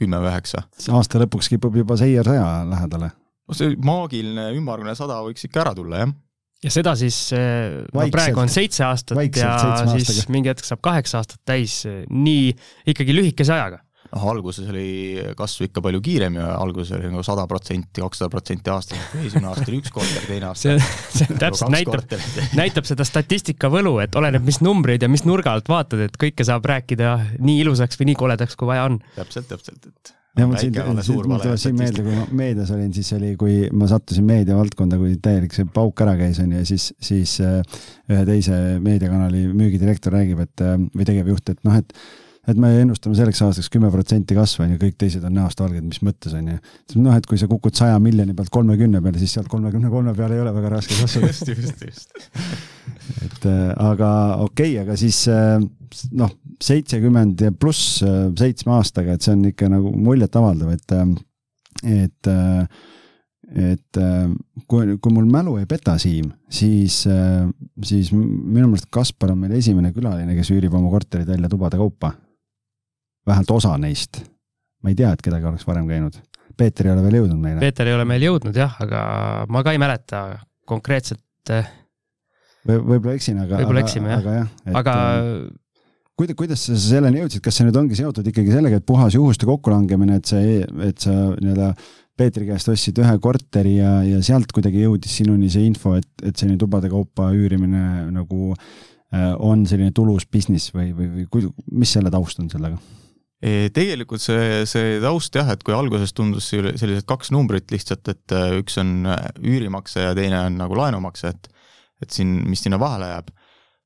[0.00, 0.64] kümme või üheksa.
[0.96, 3.10] aasta lõpuks kipub juba seier saja lähedale.
[3.48, 6.14] no see maagiline ümmargune sada võiks ikka ära tulla, jah.
[6.64, 9.52] ja seda siis, eh, no praegu on seitse aastat ja
[9.92, 10.32] siis aastaga.
[10.32, 12.54] mingi hetk saab kaheksa aastat täis, nii
[12.94, 13.82] ikkagi lühikese ajaga
[14.12, 14.88] noh, alguses oli
[15.38, 19.66] kasv ikka palju kiirem ja alguses oli nagu sada protsenti, kakssada protsenti aastas, esimene aasta
[19.68, 22.14] oli üks korter, teine aasta see, see nagu täpselt näitab,
[22.62, 26.46] näitab seda statistika võlu, et oleneb, mis numbreid ja mis nurga alt vaatad, et kõike
[26.46, 29.02] saab rääkida nii ilusaks või nii koledaks, kui vaja on.
[29.18, 30.76] täpselt, täpselt, et ja mul siin,
[31.26, 35.16] mul tuleb siin meelde, kui ma meedias olin, siis oli, kui ma sattusin meediavaldkonda, kui
[35.22, 40.42] täielik see pauk ära käis, onju, ja siis, siis äh, ühe teise meediakanali müügidirektor räägib,
[40.46, 41.94] et äh, või tegevjuht, et noh, et
[42.48, 45.84] et me ennustame selleks aastaks kümme protsenti kasvu on ju, kõik teised on näost valged,
[45.84, 46.58] mis mõttes on ju.
[47.02, 50.38] noh, et kui sa kukud saja miljoni pealt kolmekümne peale, siis sealt kolmekümne kolme peale
[50.38, 51.32] ei ole väga raske kasvada.
[51.32, 52.22] just, just, just.
[53.26, 54.10] et äh, aga
[54.44, 55.58] okei okay,, aga siis äh,
[56.16, 60.96] noh, seitsekümmend ja pluss äh, seitsme aastaga, et see on ikka nagu muljetavaldav, et,
[61.96, 62.32] et
[63.48, 63.98] et
[64.68, 66.98] kui, kui mul mälu ei peta, Siim, siis,
[67.88, 72.12] siis minu meelest Kaspar on meil esimene külaline, kes üürib oma korterid välja tubade kaupa
[73.28, 74.22] vähemalt osa neist.
[74.82, 76.18] ma ei tea, et kedagi oleks varem käinud.
[76.58, 77.62] Peeter ei ole veel jõudnud meile.
[77.62, 79.00] Peeter ei ole meil jõudnud jah, aga
[79.50, 80.22] ma ka ei mäleta
[80.68, 81.70] konkreetset äh,
[82.68, 83.62] või võib-olla eksin, aga.
[83.62, 85.30] võib-olla eksime jah, aga, jah, et, aga äh,
[86.18, 89.48] kuidas, kuidas sa selleni jõudsid, kas see nüüd ongi seotud ikkagi sellega, et puhas juhuste
[89.48, 91.72] kokkulangemine, et see, et sa nii-öelda
[92.18, 96.34] Peetri käest ostsid ühe korteri ja, ja sealt kuidagi jõudis sinuni see info, et, et
[96.34, 102.10] selline tubade kaupa üürimine nagu äh, on selline tulus business või, või, või mis selle
[102.10, 102.80] taust on sellega?
[103.38, 108.56] Tegelikult see, see taust jah, et kui alguses tundus sellised kaks numbrit lihtsalt, et äh,
[108.58, 111.54] üks on äh, üürimakse ja teine on nagu laenumakse, et
[111.98, 113.30] et siin, mis sinna vahele jääb,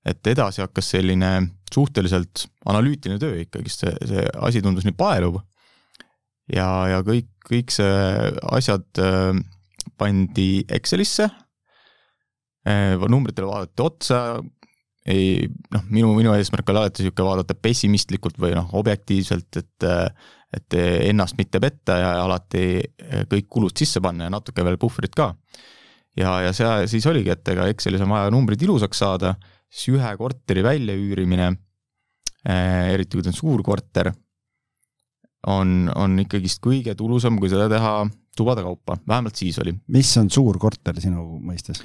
[0.05, 1.31] et edasi hakkas selline
[1.73, 5.39] suhteliselt analüütiline töö ikkagist, see, see asi tundus nii paeluv,
[6.53, 7.95] ja, ja kõik, kõik see
[8.53, 9.33] asjad äh,
[10.01, 11.29] pandi Excelisse.
[12.63, 14.19] Numbritele vaadati otsa,
[15.07, 19.91] ei noh, minu, minu eesmärk oli alati niisugune vaadata pessimistlikult või noh, objektiivselt, et
[20.53, 20.75] et
[21.09, 22.83] ennast mitte petta ja alati
[23.31, 25.31] kõik kulud sisse panna ja natuke veel puhvrit ka.
[26.17, 29.33] ja, ja see siis oligi, et ega Excelis on vaja numbrid ilusaks saada,
[29.73, 31.49] siis ühe korteri väljaüürimine,
[32.93, 34.13] eriti kui ta on suur korter,
[35.49, 37.95] on, on ikkagist kõige tulusam, kui seda teha
[38.37, 39.75] tubade kaupa, vähemalt siis oli.
[39.89, 41.81] mis on suur korter sinu mõistes?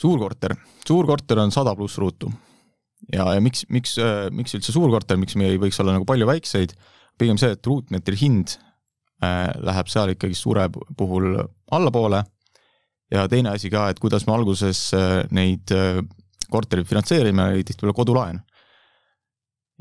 [0.00, 0.56] Suur korter,
[0.86, 2.30] suur korter on sada pluss ruutu.
[3.12, 3.96] ja, ja miks, miks,
[4.32, 6.74] miks üldse suur korter, miks meil ei võiks olla nagu palju väikseid,
[7.18, 8.56] pigem see, et ruutmeetri hind
[9.24, 11.36] äh, läheb seal ikkagi suure puhul
[11.72, 12.22] allapoole.
[13.12, 16.00] Ja teine asi ka, et kuidas me alguses äh, neid äh,
[16.50, 18.40] korterid finantseerime, oli tihtipeale kodulaen.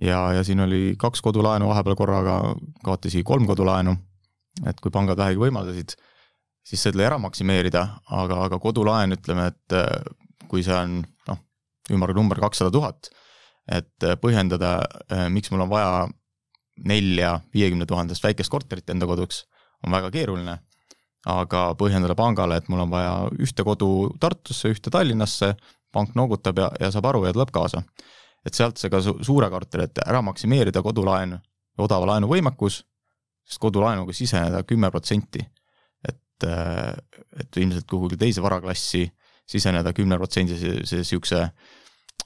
[0.02, 2.40] Ja, ja siin oli kaks kodulaenu vahepeal korraga,
[2.84, 3.96] kaotas isegi kolm kodulaenu,
[4.68, 5.96] et kui pangad vähegi võimaldasid,
[6.66, 7.86] siis selle ära maksimeerida,
[8.18, 9.90] aga, aga kodulaen, ütleme, et äh,
[10.50, 11.00] kui see on
[11.30, 11.42] noh,
[11.94, 13.12] ümmargune number kakssada tuhat,
[13.72, 14.78] et äh, põhjendada,
[15.10, 16.06] äh, miks mul on vaja
[16.86, 19.46] nelja viiekümne tuhandest väikest korterit enda koduks,
[19.86, 20.60] on väga keeruline.
[21.26, 25.56] aga põhjendada pangale, et mul on vaja ühte kodu Tartusse, ühte Tallinnasse,
[25.92, 27.82] pank noogutab ja, ja saab aru ja tuleb kaasa
[28.46, 31.40] et sealt see ka su suure korteri, et ära maksimeerida kodulaenu,
[31.82, 32.84] odava laenu võimekus,
[33.46, 35.42] sest kodulaenuga siseneda kümme protsenti.
[36.36, 36.94] Et, äh,
[37.40, 39.08] et ilmselt kuhugi teise varaklassi
[39.48, 41.50] siseneda kümne protsendise niisuguse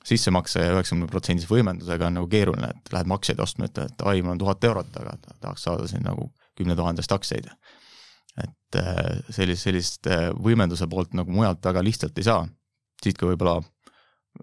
[0.05, 4.21] sissemakse ja üheksakümne protsendise võimendusega on nagu keeruline, et lähed makseid ostma, ütled, et ai,
[4.23, 7.49] mul on tuhat eurot, aga tahaks saada siin nagu kümne tuhandest aktsiaid.
[8.39, 12.47] et äh, sellist, sellist äh, võimenduse poolt nagu mujalt väga lihtsalt ei saa.
[13.03, 13.59] siit ka võib-olla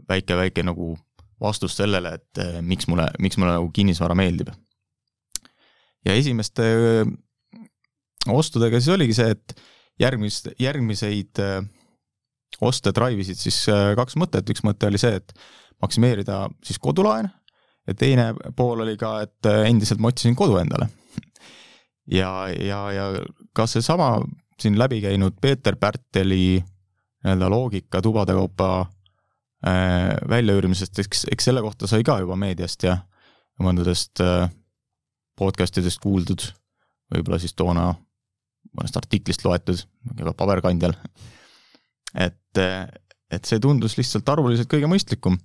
[0.08, 0.96] väike, väike nagu
[1.40, 4.50] vastust sellele, et miks mulle, miks mulle nagu kinnisvara meeldib.
[6.04, 6.64] ja esimeste
[8.34, 9.56] ostudega siis oligi see, et
[10.02, 11.58] järgmist, järgmiseid eh,
[12.64, 15.34] oste drive isid siis kaks mõtet, üks mõte oli see, et
[15.82, 17.28] maksimeerida siis kodulaen
[17.86, 20.88] ja teine pool oli ka, et endiselt ma otsisin kodu endale.
[22.10, 23.06] ja, ja, ja
[23.52, 24.16] ka seesama
[24.60, 28.86] siin läbi käinud Peeter Pärteli nii-öelda loogika tubade kaupa
[29.66, 32.98] Äh, väljaüürimisest, eks, eks selle kohta sai ka juba meediast ja
[33.64, 34.50] mõndadest äh,
[35.38, 36.44] podcast idest kuuldud,
[37.14, 37.88] võib-olla siis toona
[38.74, 39.82] mõnest artiklist loetud,
[40.18, 40.96] ka paberkandjal.
[42.14, 42.62] et,
[43.30, 45.38] et see tundus lihtsalt arvuliselt kõige mõistlikum.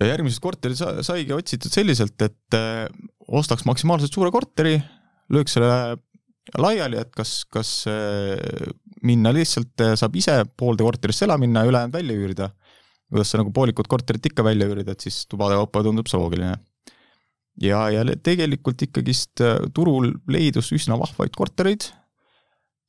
[0.00, 2.58] ja järgmises korteris saigi otsitud selliselt, et
[3.26, 4.78] ostaks maksimaalselt suure korteri,
[5.34, 5.98] lööks selle
[6.56, 7.72] laiali, et kas, kas
[9.04, 12.50] minna lihtsalt, saab ise poolde korterisse elama minna ja ülejäänud välja üürida.
[13.08, 16.58] kuidas sa nagu poolikut korterit ikka välja üürid, et siis tubade kaupa tundub see loogiline.
[17.62, 21.88] Ja, ja tegelikult ikkagist äh, turul leidus üsna vahvaid kortereid,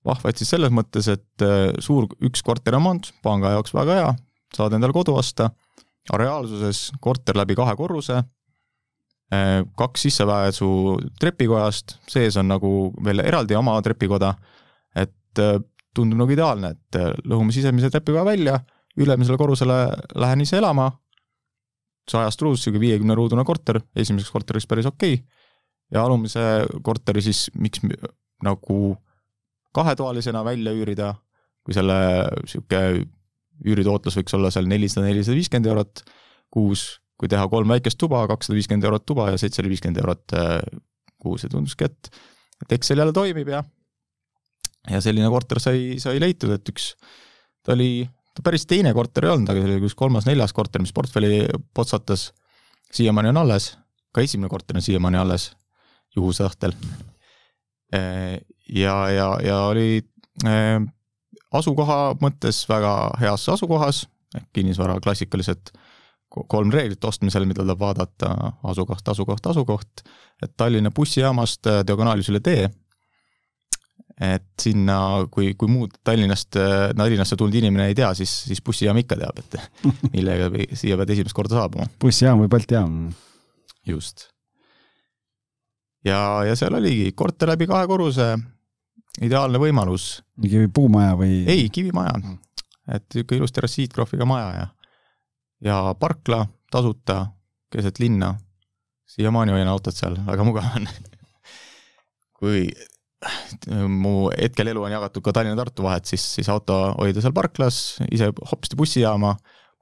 [0.08, 4.12] vahvaid siis selles mõttes, et äh, suur üks korteremont, panga jaoks väga hea,
[4.56, 5.52] saad endale kodu osta,
[6.10, 8.22] aga reaalsuses korter läbi kahe korruse,
[9.34, 10.72] äh, kaks sissepääsu
[11.22, 12.74] trepikojast, sees on nagu
[13.06, 14.34] veel eraldi oma trepikoda,
[14.98, 15.16] et
[15.96, 16.98] tundub nagu ideaalne, et
[17.30, 18.58] lõhume sisemise trepikoja välja,
[19.00, 19.78] ülemisele korrusele
[20.20, 20.90] lähen ise elama,
[22.10, 25.26] sajast ruudust, niisugune viiekümne ruudune korter, esimeseks korteriks päris okei okay.,
[25.94, 26.42] ja alumise
[26.86, 27.82] korteri siis miks
[28.46, 28.80] nagu
[29.74, 31.14] kahetoalisena välja üürida,
[31.66, 31.98] kui selle
[32.44, 33.06] niisugune
[33.68, 36.04] üüritootlus võiks olla seal nelisada, nelisada viiskümmend eurot
[36.54, 36.86] kuus,
[37.20, 40.62] kui teha kolm väikest tuba, kakssada viiskümmend eurot tuba ja seitsesada viiskümmend eurot äh,
[41.20, 42.14] kuus ja tunduski, et
[42.64, 43.64] et Excel jälle toimib ja
[44.90, 46.94] ja selline korter sai, sai leitud, et üks,
[47.64, 48.08] ta oli,
[48.40, 51.42] ta päris teine korter ei olnud, aga see oli üks kolmas-neljas korter, mis portfelli
[51.76, 52.30] potsatas,
[52.96, 53.74] siiamaani on alles,
[54.16, 55.50] ka esimene korter on siiamaani alles,
[56.16, 56.74] juhuse õhtel.
[57.92, 60.00] ja, ja, ja oli
[61.52, 64.06] asukoha mõttes väga heas asukohas,
[64.56, 65.74] kinnisvara klassikalised
[66.30, 70.04] kolm reeglit ostmisel, mida tuleb vaadata, asukoht, asukoht, asukoht,
[70.44, 72.70] et Tallinna bussijaamast diagonaalis üle tee
[74.20, 74.98] et sinna,
[75.32, 76.58] kui, kui muud Tallinnast,
[76.98, 79.56] Tallinnasse tulnud inimene ei tea, siis, siis bussijaam ikka teab, et
[80.16, 81.88] millega siia pead esimest korda saabuma.
[82.02, 82.98] bussijaam või Balti jaam.
[83.88, 84.28] just.
[86.06, 88.34] ja, ja seal oligi korter läbi kahe korruse,
[89.24, 90.12] ideaalne võimalus.
[90.36, 91.40] mingi puumaja või?
[91.48, 92.20] ei, kivimaja.
[92.92, 94.68] et niisugune ilus terrassiitkrohviga maja ja,
[95.64, 97.26] ja parkla tasuta
[97.72, 98.36] keset linna.
[99.08, 100.92] siiamaani hoian autot seal, väga mugav on
[102.40, 102.68] kui
[104.04, 108.30] mu hetkel elu on jagatud ka Tallinna-Tartu vahet, siis, siis auto hoida seal parklas, ise
[108.52, 109.34] hopsti bussijaama,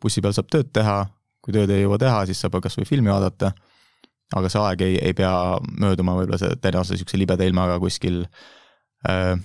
[0.02, 1.04] bussi peal saab tööd teha,
[1.44, 3.54] kui tööd ei jõua teha, siis saab kas või filmi vaadata.
[4.36, 5.32] aga see aeg ei, ei pea
[5.80, 8.26] mööduma võib-olla see tõenäoliselt niisuguse libeda ilmaga kuskil
[9.08, 9.38] äh,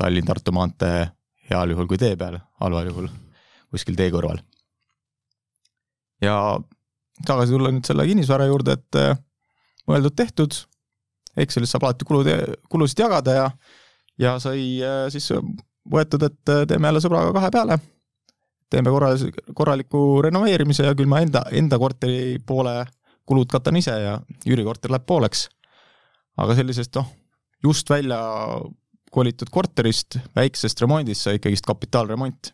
[0.00, 1.04] Tallinn-Tartu maantee
[1.50, 3.06] heal juhul kui tee peal, halval juhul
[3.70, 4.40] kuskil tee kõrval.
[6.24, 6.56] ja
[7.26, 9.14] tagasi tulla nüüd selle kinnisvara juurde, et äh,
[9.86, 10.58] mõeldud-tehtud,
[11.36, 12.30] Excelis saab alati kulud,
[12.72, 13.50] kulusid jagada ja,
[14.18, 15.30] ja sai äh, siis
[15.92, 17.78] võetud, et äh, teeme jälle sõbraga kahe peale,
[18.72, 19.12] teeme korra,
[19.54, 22.80] korraliku renoveerimise ja küll ma enda, enda korteri poole
[23.26, 25.48] kulud katan ise ja Jüri korter läheb pooleks.
[26.36, 27.06] aga sellisest noh,
[27.64, 28.18] just välja
[29.12, 32.52] kolitud korterist, väiksest remondist sai ikkagist kapitaalremont.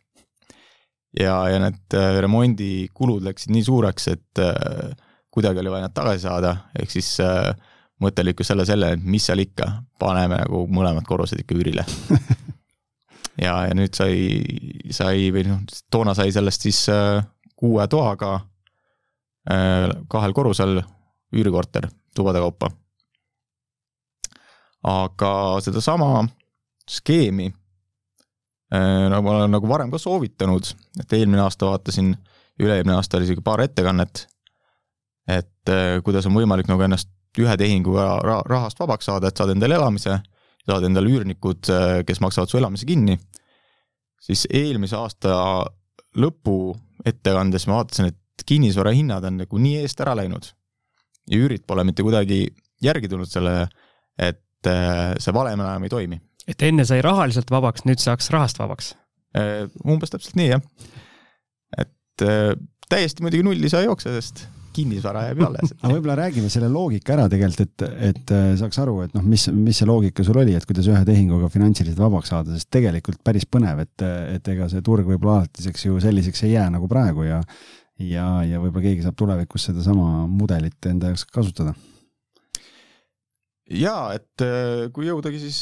[1.18, 4.92] ja, ja need äh, remondikulud läksid nii suureks, et äh,
[5.33, 7.53] kuidagi oli vaja nad tagasi saada, ehk siis äh,
[8.03, 9.69] mõte oli ikka selle, selle, et mis seal ikka,
[10.01, 11.85] paneme nagu mõlemad korrused ikka üürile
[13.47, 14.17] ja, ja nüüd sai,
[14.91, 16.85] sai või noh, toona sai sellest siis
[17.57, 18.41] kuue toaga
[19.43, 20.77] kahel korrusel
[21.35, 22.69] üürikorter tubade kaupa.
[24.87, 25.33] aga
[25.65, 26.29] sedasama
[26.91, 27.49] skeemi
[29.11, 30.69] nagu ma olen nagu varem ka soovitanud,
[31.01, 32.12] et eelmine aasta vaatasin,
[32.62, 34.27] üle-eelmine aasta oli isegi paar ettekannet,
[35.29, 38.07] et äh, kuidas on võimalik nagu ennast ühe tehinguga
[38.49, 40.18] rahast vabaks saada, et saad endale elamise,
[40.68, 43.18] saad endale üürnikud, äh, kes maksavad su elamise kinni,
[44.23, 45.37] siis eelmise aasta
[46.18, 46.75] lõpu
[47.07, 50.51] ettekandes ma vaatasin, et kinnisvara hinnad on nagu nii eest ära läinud
[51.31, 52.45] ja üürid pole mitte kuidagi
[52.83, 53.68] järgi tulnud sellele,
[54.18, 56.18] et see valem enam ei toimi
[56.49, 58.92] et enne sai rahaliselt vabaks, nüüd saaks rahast vabaks?
[59.38, 60.64] Äh, umbes täpselt nii, jah.
[61.79, 62.53] et äh,
[62.92, 65.75] täiesti muidugi nulli sa ei jookse, sest kinnisvara jääb alles.
[65.79, 69.47] aga võib-olla räägime selle loogika ära tegelikult, et, et äh, saaks aru, et noh, mis,
[69.55, 73.47] mis see loogika sul oli, et kuidas ühe tehinguga finantsiliselt vabaks saada, sest tegelikult päris
[73.49, 74.07] põnev, et,
[74.37, 77.43] et ega see turg võib-olla alatiseks ju selliseks ei jää nagu praegu ja
[78.03, 81.75] ja, ja võib-olla keegi saab tulevikus sedasama mudelit enda jaoks kasutada.
[83.71, 84.47] jaa, et
[84.95, 85.61] kui jõudagi siis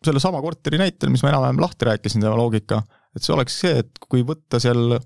[0.00, 2.80] sellesama korteri näitel, mis ma enam-vähem lahti rääkisin, tema loogika,
[3.16, 4.96] et see oleks see, et kui võtta seal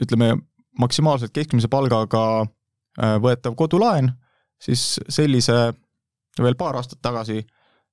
[0.00, 0.32] ütleme,
[0.80, 4.12] maksimaalselt keskmise palgaga eh, võetav kodulaen,
[4.60, 5.56] siis sellise,
[6.40, 7.40] veel paar aastat tagasi,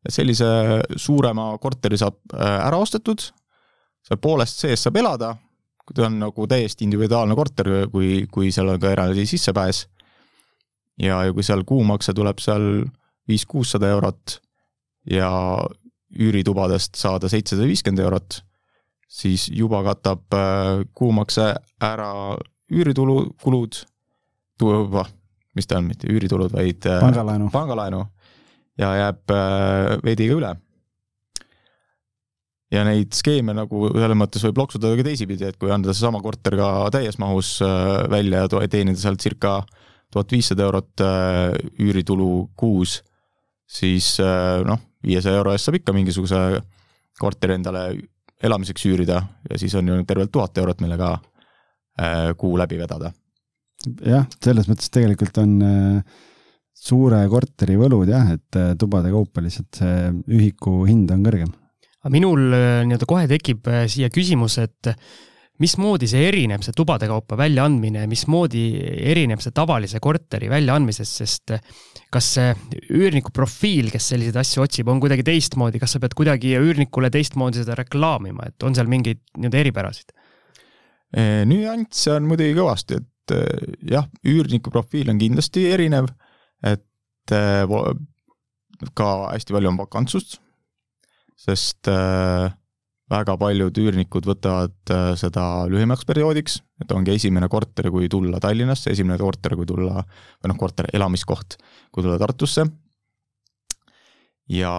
[0.07, 0.47] sellise
[0.95, 3.27] suurema korteri saab eh, ära ostetud,
[4.07, 5.35] seal poolest sees saab elada,
[5.87, 9.85] ta on nagu täiesti individuaalne korter, kui, kui seal on ka eraldi sissepääs,
[11.01, 12.67] ja, ja kui seal kuumakse tuleb seal
[13.27, 14.39] viis-kuussada eurot
[15.11, 15.29] ja
[16.17, 18.39] üüritubadest saada seitsesada viiskümmend eurot,
[19.07, 22.11] siis juba katab äh, kuumakse ära
[22.73, 23.79] üüritulu, kulud,
[25.57, 28.03] mis ta on, mitte üüritulud, vaid äh, pangalaenu, pangalaenu
[28.79, 30.53] ja jääb äh, veidi ka üle.
[32.71, 36.57] ja neid skeeme nagu selles mõttes võib loksuda ka teisipidi, et kui anda seesama korter
[36.59, 37.61] ka täies mahus
[38.11, 39.61] välja ja teenida sealt circa
[40.11, 41.03] tuhat viissada eurot
[41.79, 42.99] üüritulu kuus,
[43.63, 44.17] siis
[44.67, 46.41] noh, viiesaja euro eest saab ikka mingisuguse
[47.19, 47.87] korteri endale
[48.43, 51.36] elamiseks üürida ja siis on ju tervelt tuhat eurot, millega äh,
[52.37, 53.11] kuu läbi vedada.
[54.05, 56.17] jah, selles mõttes tegelikult on äh,
[56.77, 61.53] suure korteri võlud jah, et äh, tubade kaupa lihtsalt see ühiku hind on kõrgem.
[62.03, 64.93] aga minul nii-öelda kohe tekib siia küsimus, et
[65.61, 68.65] mismoodi see erineb, see tubade kaupa väljaandmine, mismoodi
[69.11, 71.55] erineb see tavalise korteri väljaandmisest, sest
[72.13, 72.51] kas see
[72.93, 77.63] üürniku profiil, kes selliseid asju otsib, on kuidagi teistmoodi, kas sa pead kuidagi üürnikule teistmoodi
[77.63, 80.13] seda reklaamima, et on seal mingeid nii-öelda eripärasid?
[81.15, 83.35] Nüansse on muidugi kõvasti, et
[83.91, 86.09] jah, üürniku profiil on kindlasti erinev,
[86.65, 86.83] et
[88.97, 90.37] ka hästi palju on vakantsust,
[91.39, 91.89] sest
[93.07, 99.19] väga paljud üürnikud võtavad seda lühemaks perioodiks, et ongi esimene korter, kui tulla Tallinnasse, esimene
[99.21, 100.03] korter, kui tulla,
[100.41, 101.59] või noh, korter, elamiskoht,
[101.91, 102.67] kui tulla Tartusse.
[104.49, 104.73] Ja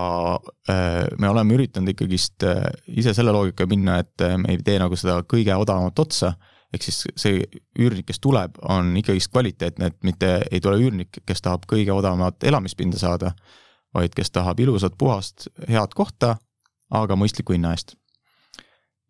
[0.70, 4.96] äh, me oleme üritanud ikkagist äh, ise selle loogikaga minna, et me ei tee nagu
[4.96, 6.32] seda kõige odavamat otsa,
[6.72, 7.44] ehk siis see
[7.78, 12.44] üürnik, kes tuleb, on ikkagist kvaliteetne, et mitte ei tule üürnik, kes tahab kõige odavamat
[12.48, 13.32] elamispinda saada,
[13.96, 16.36] vaid kes tahab ilusat, puhast, head kohta,
[16.92, 17.96] aga mõistliku hinna eest.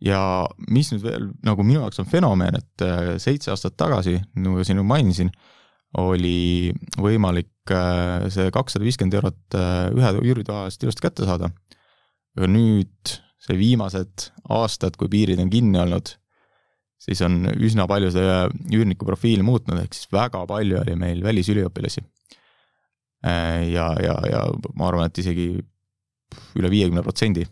[0.03, 4.63] Ja mis nüüd veel nagu minu jaoks on fenomen, et äh, seitse aastat tagasi, nagu
[4.67, 5.33] siin mainisin,
[5.99, 7.58] oli võimalik äh,
[8.33, 11.51] see kakssada viiskümmend eurot äh, ühe üüritoa eest ilusti kätte saada.
[12.39, 16.13] aga nüüd see viimased aastad, kui piirid on kinni olnud,
[17.03, 18.39] siis on üsna palju see
[18.75, 22.03] üürniku profiili muutnud, ehk siis väga palju oli meil välisüliõpilasi.
[23.25, 24.43] ja, ja, ja
[24.75, 25.49] ma arvan, et isegi
[26.59, 27.47] üle viiekümne protsendi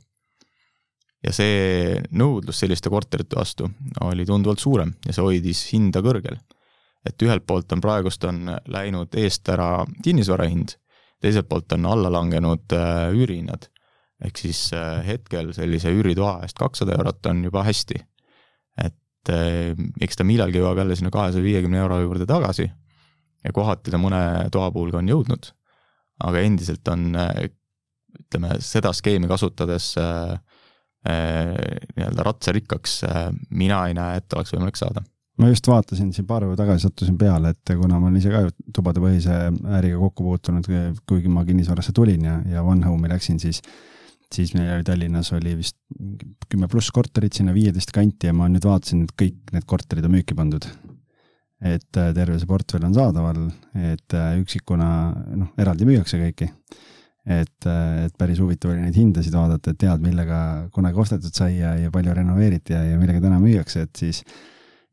[1.25, 3.69] ja see nõudlus selliste korterite vastu
[4.07, 6.39] oli tunduvalt suurem ja see hoidis hinda kõrgel.
[7.07, 10.77] Et ühelt poolt on praegust on läinud eest ära kinnisvara hind,
[11.23, 13.71] teiselt poolt on alla langenud äh, üürihinnad.
[14.25, 18.01] ehk siis äh, hetkel sellise üüritoa eest kakssada eurot on juba hästi.
[18.85, 22.71] et äh, eks ta millalgi jõuab jälle sinna kahesaja viiekümne euro juurde tagasi
[23.45, 25.53] ja kohati ta mõne toa puhul ka on jõudnud,
[26.27, 27.13] aga endiselt on
[28.21, 30.37] ütleme, seda skeemi kasutades äh,
[31.09, 31.53] äh,
[31.97, 35.05] nii-öelda ratsarikkaks äh, mina ei näe, et oleks võimalik saada
[35.41, 38.47] ma just vaatasin siin paar päeva tagasi, sattusin peale, et kuna ma olen ise ka
[38.77, 39.35] tubadepõhise
[39.79, 40.71] äriga kokku puutunud,
[41.09, 43.61] kuigi ma kinnisvarasse tulin ja, ja One Home'i läksin, siis
[44.35, 45.77] siis meil oli Tallinnas oli vist
[46.51, 50.17] kümme pluss korterit sinna viieteist kanti ja ma nüüd vaatasin, et kõik need korterid on
[50.17, 50.67] müüki pandud.
[51.57, 53.47] et äh, terve see portfell on saadaval,
[53.81, 54.89] et äh, üksikuna
[55.41, 56.51] noh, eraldi müüakse kõiki.
[57.25, 61.57] et, äh, et päris huvitav oli neid hindasid vaadata, et tead, millega kunagi ostetud sai
[61.61, 64.23] ja, ja palju renoveeriti ja, ja millega täna müüakse, et siis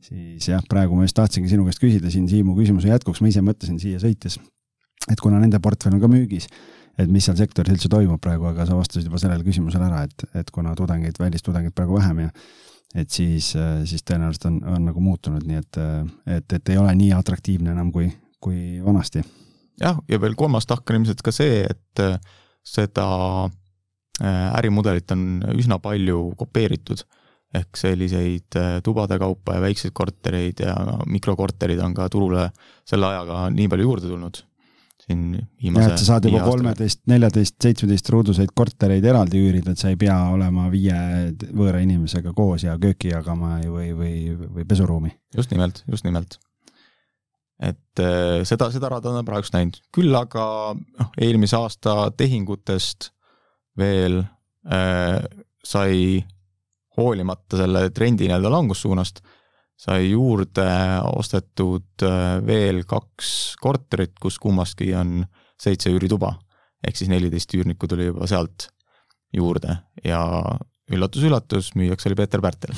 [0.04, 3.44] siis jah, praegu ma just tahtsingi sinu käest küsida siin Siimu küsimuse jätkuks, ma ise
[3.46, 4.40] mõtlesin siia sõites,
[5.12, 6.50] et kuna nende portfell on ka müügis,
[7.00, 10.28] et mis seal sektoris üldse toimub praegu, aga sa vastasid juba sellele küsimusele ära, et,
[10.44, 12.34] et kuna tudengeid, välistudengeid praegu vähem ja
[12.94, 13.54] et siis,
[13.90, 15.80] siis tõenäoliselt on, on nagu muutunud, nii et,
[16.36, 18.12] et, et ei ole nii atraktiivne enam kui,
[18.44, 19.24] kui vanasti.
[19.82, 22.04] jah, ja veel kolmas tahk on ilmselt ka see, et
[22.64, 23.08] seda
[24.22, 25.26] äh, ärimudelit on
[25.58, 27.02] üsna palju kopeeritud
[27.54, 30.74] ehk selliseid äh, tubade kaupa ja väikseid kortereid ja
[31.10, 32.48] mikrokorterid on ka turule
[32.88, 34.42] selle ajaga nii palju juurde tulnud.
[35.04, 39.82] siin viimase jah, et sa saad juba kolmeteist, neljateist, seitsmeteist ruuduseid kortereid eraldi üürida, et
[39.82, 40.96] sa ei pea olema viie
[41.52, 44.16] võõra inimesega koos ja kööki jagama või, või,
[44.48, 45.12] või pesuruumi.
[45.36, 46.40] just nimelt, just nimelt.
[47.60, 53.12] et äh, seda, seda rada on praegust näinud, küll aga noh, eelmise aasta tehingutest
[53.78, 54.24] veel
[54.72, 55.20] äh,
[55.64, 56.24] sai
[56.98, 59.24] hoolimata selle trendi nii-öelda langussuunast,
[59.84, 60.68] sai juurde
[61.14, 65.24] ostetud äh, veel kaks korterit, kus kummaski on
[65.60, 66.36] seitse üürituba.
[66.84, 68.68] ehk siis neliteist üürnikku tuli juba sealt
[69.34, 70.22] juurde ja
[70.92, 72.76] üllatus-üllatus, müüjaks oli Peeter Pärtel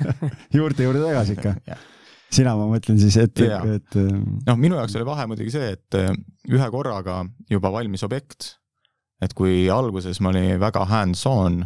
[0.58, 1.54] juurde, juurde tagasi ikka
[2.34, 3.96] sina, ma mõtlen siis, et, et.
[4.00, 4.10] Äh,
[4.48, 6.12] noh, minu jaoks oli vahe muidugi see, et äh,
[6.50, 8.56] ühe korraga juba valmis objekt,
[9.22, 11.62] et kui alguses ma olin väga hands-on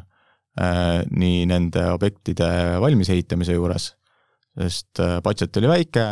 [0.59, 2.49] nii nende objektide
[2.83, 3.93] valmisehitamise juures,
[4.59, 6.07] sest äh, budget oli väike,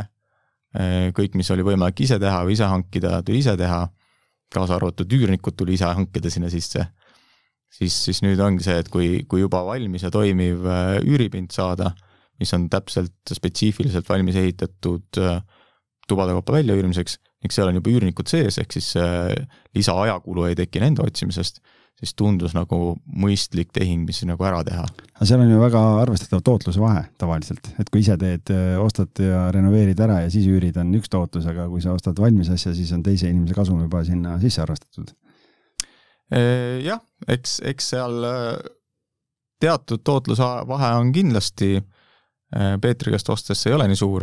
[0.76, 3.82] äh, kõik, mis oli võimalik ise teha või ise hankida, tuli ise teha,
[4.54, 6.87] kaasa arvatud üürnikud tuli ise hankida sinna sisse.
[7.76, 10.62] siis, siis nüüd ongi see, et kui, kui juba valmis ja toimiv
[11.02, 11.90] üüripind saada,
[12.38, 15.18] mis on täpselt spetsiifiliselt valmis ehitatud
[16.06, 18.92] tubade kaupa väljaüürimiseks, ning seal on juba üürnikud sees, ehk siis
[19.74, 21.59] lisaajakulu ei teki nende otsimisest
[21.96, 24.85] siis tundus nagu mõistlik tehing, mis nagu ära teha.
[25.14, 29.46] aga seal on ju väga arvestatav tootluse vahe tavaliselt, et kui ise teed, ostad ja
[29.54, 32.92] renoveerid ära ja siis üürid, on üks tootlus, aga kui sa ostad valmis asja, siis
[32.96, 35.14] on teise inimese kasum juba sinna sisse arvestatud.
[36.85, 37.00] jah,
[37.32, 38.20] eks, eks seal
[39.62, 41.78] teatud tootluse vahe on kindlasti,
[42.80, 44.22] Peetri käest ostes see ei ole nii suur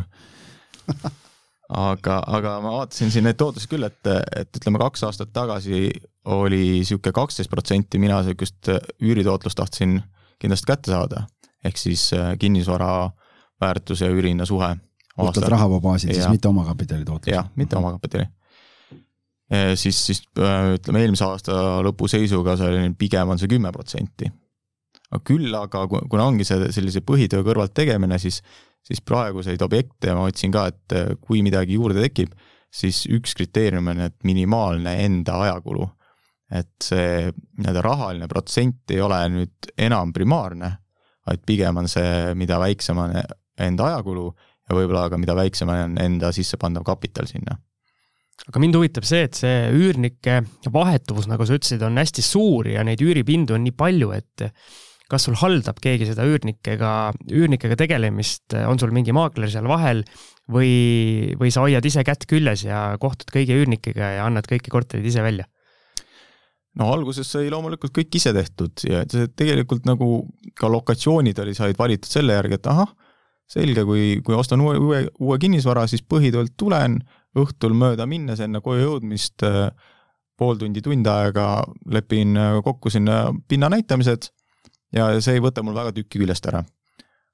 [1.92, 4.00] aga, aga ma vaatasin siin neid tootlusi küll, et,
[4.40, 5.90] et ütleme, kaks aastat tagasi
[6.26, 8.70] oli niisugune kaksteist protsenti, mina niisugust
[9.02, 10.02] üüritootlust tahtsin
[10.40, 11.28] kindlasti kätte saada.
[11.64, 13.10] ehk siis äh, kinnisvara
[13.62, 14.76] väärtuse ja üürihinna suhe.
[15.16, 17.34] puhtalt rahavoo baasil, siis mitte omakapitali tootlus?
[17.34, 18.26] jah, mitte omakapitali.
[19.76, 24.32] siis, siis äh, ütleme, eelmise aasta lõpu seisuga see oli, pigem on see kümme protsenti.
[25.12, 28.42] aga küll aga, kuna ongi see sellise põhitöö kõrvalt tegemine, siis
[28.88, 32.34] siis praeguseid objekte ma otsin ka, et äh, kui midagi juurde tekib,
[32.74, 35.88] siis üks kriteerium on, et minimaalne enda ajakulu.
[36.54, 40.70] Et see nii-öelda rahaline protsent ei ole nüüd enam primaarne,
[41.26, 43.16] vaid pigem on see, mida väiksem on
[43.64, 44.28] enda ajakulu
[44.70, 47.58] ja võib-olla ka mida väiksem on enda sissepandav kapital sinna
[48.48, 50.42] aga mind huvitab see, et see üürnike
[50.74, 54.48] vahetuvus, nagu sa ütlesid, on hästi suur ja neid üüripindu on nii palju, et
[55.12, 60.02] kas sul haldab keegi seda üürnikega, üürnikega tegelemist, on sul mingi maakler seal vahel
[60.52, 65.06] või, või sa hoiad ise kätt küljes ja kohtud kõigi üürnikega ja annad kõiki korterid
[65.08, 65.48] ise välja?
[66.80, 70.10] No alguses sai loomulikult kõik ise tehtud ja tegelikult nagu
[70.58, 72.94] ka lokatsioonid oli, said valitud selle järgi, et ahah,
[73.50, 77.02] selge, kui, kui ostan uue, uue, uue kinnisvara, siis põhitöölt tulen,
[77.38, 79.46] õhtul mööda minnes enne koju jõudmist
[80.38, 81.48] pool tundi, tund aega
[81.94, 84.32] lepin kokku sinna pinna näitamised
[84.94, 86.64] ja see ei võta mul väga tükki küljest ära.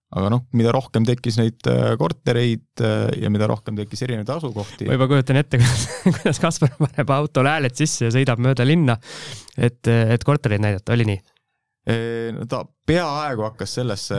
[0.09, 4.87] Aga noh, mida rohkem tekkis neid äh, kortereid äh, ja mida rohkem tekkis erinevaid asukohti.
[4.89, 5.59] ma juba kujutan ette,
[6.05, 8.97] kuidas, Kaspar paneb autole hääled sisse ja sõidab mööda linna,
[9.57, 11.21] et, et kortereid näidata, oli nii?
[12.35, 14.17] no ta peaaegu hakkas sellesse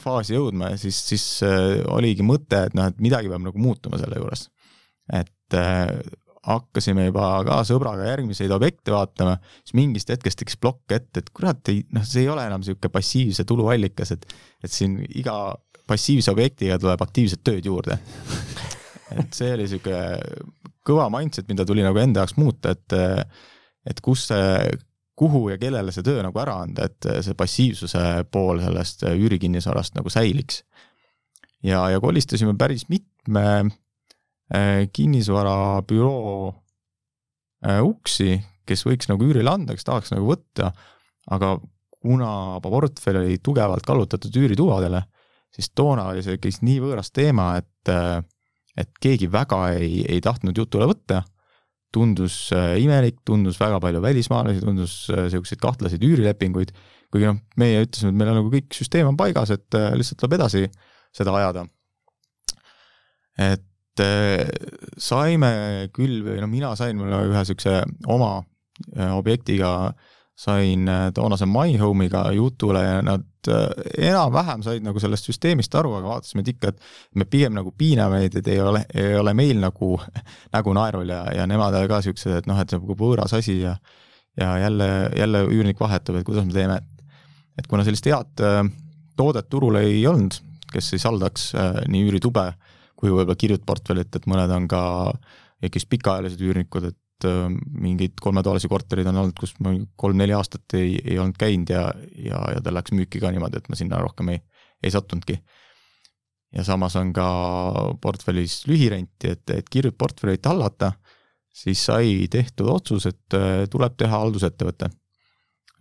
[0.00, 4.00] faasi jõudma ja siis, siis äh, oligi mõte, et noh, et midagi peab nagu muutuma
[4.00, 4.46] selle juures.
[5.12, 5.90] et äh,
[6.46, 11.60] hakkasime juba ka sõbraga järgmiseid objekte vaatama, siis mingist hetkest tekkis plokk ette, et kurat,
[11.72, 14.26] ei noh, see ei ole enam niisugune passiivse tuluallikas, et
[14.64, 17.98] et siin iga passiivse objektiga tuleb aktiivset tööd juurde
[19.20, 20.00] et see oli niisugune
[20.86, 22.96] kõva mindset, mida tuli nagu enda jaoks muuta, et
[23.86, 24.70] et kus see,
[25.16, 30.12] kuhu ja kellele see töö nagu ära anda, et see passiivsuse pool sellest üürikinnisvarast nagu
[30.12, 30.62] säiliks.
[31.62, 33.46] ja, ja kolistasime päris mitme
[34.94, 36.52] kinnisvarabüroo
[37.66, 38.36] äh, uksi,
[38.66, 40.70] kes võiks nagu üürile anda, kes tahaks nagu võtta,
[41.34, 41.56] aga
[42.06, 45.02] kuna portfell oli tugevalt kallutatud üüritubadele,
[45.54, 48.20] siis toona oli see kõik nii võõras teema, et äh,
[48.76, 51.22] et keegi väga ei, ei tahtnud jutule võtta,
[51.94, 56.74] tundus äh, imelik, tundus väga palju välismaalasi, tundus niisuguseid äh, kahtlaseid üürilepinguid,
[57.12, 60.20] kuigi noh, meie ütlesime, et meil on nagu kõik süsteem on paigas, et äh, lihtsalt
[60.20, 60.66] tuleb edasi
[61.16, 61.64] seda ajada.
[63.40, 63.64] et
[64.98, 65.50] saime
[65.94, 67.80] küll või no mina sain ühe niisuguse
[68.12, 68.34] oma
[69.16, 69.92] objektiga
[70.36, 70.84] sain
[71.14, 76.44] toonase My Home'iga jutule ja nad äh, enam-vähem said nagu sellest süsteemist aru, aga vaatasime,
[76.44, 79.94] et ikka, et me pigem nagu piiname neid, et ei ole, ei ole meil nagu
[80.56, 83.62] nägu naerul ja, ja nemad ka siuksed, et noh, et see on nagu võõras asi
[83.62, 83.76] ja
[84.36, 86.80] ja jälle, jälle üürnik vahetub, et kuidas me teeme.
[87.56, 88.60] et kuna sellist head äh,
[89.16, 90.36] toodet turul ei olnud,
[90.72, 92.50] kes siis haldaks äh, nii üüritube
[92.96, 94.80] kui võib-olla kirjutportfellit, et mõned on ka
[95.64, 97.46] ikkagist pikaajalised üürnikud, et äh,
[97.84, 101.86] mingeid kolmetoalisi korterid on olnud, kus ma kolm-neli aastat ei, ei olnud käinud ja,
[102.16, 104.42] ja, ja ta läks müüki ka niimoodi, et ma sinna rohkem ei,
[104.84, 105.38] ei sattunudki.
[106.56, 107.26] ja samas on ka
[108.02, 110.92] portfellis lühirenti, et, et kirjutportfellit hallata,
[111.52, 114.90] siis sai tehtud otsus, et äh, tuleb teha haldusettevõte.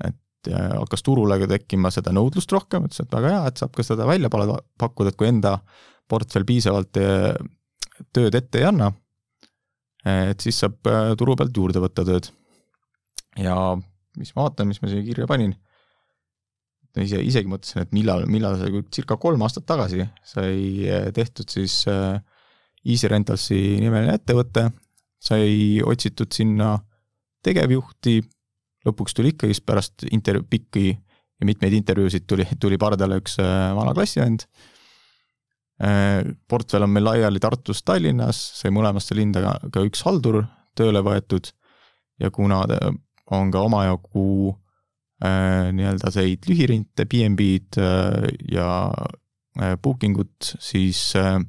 [0.07, 3.84] et äh, hakkas turule tekkima seda nõudlust rohkem, ütles, et väga hea, et saab ka
[3.84, 5.59] seda välja pakkuda, et kui enda
[6.10, 6.91] portfell piisavalt
[8.14, 8.91] tööd ette ei anna
[10.06, 12.30] et siis saab äh, turu pealt juurde võtta tööd.
[13.41, 13.56] ja
[14.16, 15.56] mis ma vaatan, mis ma siia kirja panin,
[17.01, 20.86] ise, isegi mõtlesin, et millal, millal see circa kolm aastat tagasi sai
[21.16, 21.82] tehtud siis
[22.86, 24.70] Easy Rentalsi nimeline ettevõte,
[25.20, 26.78] sai otsitud sinna
[27.43, 28.22] tegevjuhti,
[28.86, 34.45] lõpuks tuli ikkagist pärast intervjuu, pikki ja mitmeid intervjuusid tuli, tuli pardale üks vana klassivend
[34.45, 34.74] Äh,
[36.47, 40.45] portfell on meil laiali Tartus, Tallinnas, sai mõlemasse linda ka, ka üks haldur
[40.78, 41.49] tööle võetud
[42.19, 42.61] ja kuna
[43.36, 44.53] on ka omajagu
[45.26, 48.69] äh, nii-öelda neid lühirinte, BNB-d äh, ja
[49.59, 51.39] äh, booking ut, siis äh,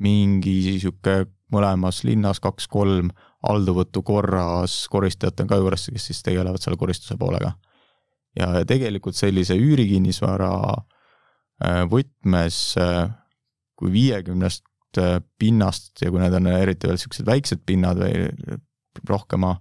[0.00, 3.10] mingi sihuke mõlemas linnas kaks-kolm
[3.48, 7.54] alluvõtu korras koristajat on ka juures, kes siis tegelevad selle koristuse poolega.
[8.36, 13.08] ja tegelikult sellise üürikinnisvara äh, võtmes äh,
[13.80, 18.58] kui viiekümnest äh, pinnast ja kui need on eriti veel niisugused väiksed pinnad või
[19.08, 19.54] rohkema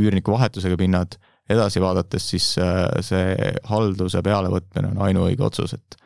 [0.00, 1.18] üürniku vahetusega pinnad,
[1.52, 5.98] edasi vaadates, siis äh, see halduse pealevõtmine on ainuõige otsus, et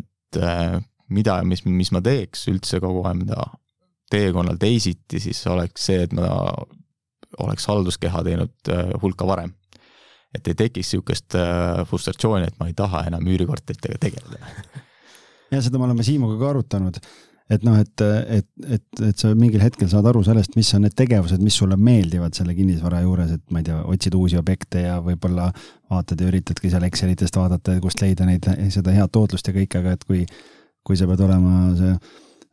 [0.00, 0.80] et äh,
[1.10, 3.46] mida ja mis, mis ma teeks üldse kogu enda
[4.10, 6.26] teekonnal teisiti, siis oleks see, et ma
[7.44, 8.70] oleks halduskeha teinud
[9.02, 9.52] hulka varem.
[10.34, 11.34] et ei tekiks niisugust
[11.90, 14.46] frustratsiooni, et ma ei taha enam üürikorteritega tegeleda
[15.50, 17.00] ja seda me oleme Siimuga ka arutanud,
[17.50, 18.04] et noh, et,
[18.38, 21.78] et, et, et sa mingil hetkel saad aru sellest, mis on need tegevused, mis sulle
[21.80, 25.50] meeldivad selle kinnisvara juures, et ma ei tea, otsid uusi objekte ja võib-olla
[25.90, 29.96] vaatad ja üritadki seal Excelitest vaadata, kust leida neid, seda head tootlust ja kõike, aga
[29.98, 30.22] et kui,
[30.86, 31.96] kui sa pead olema see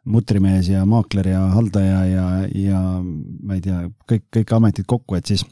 [0.08, 2.26] mutrimees ja maakler ja haldaja ja,
[2.56, 5.43] ja ma ei tea, kõik, kõik ametid kokku, et siis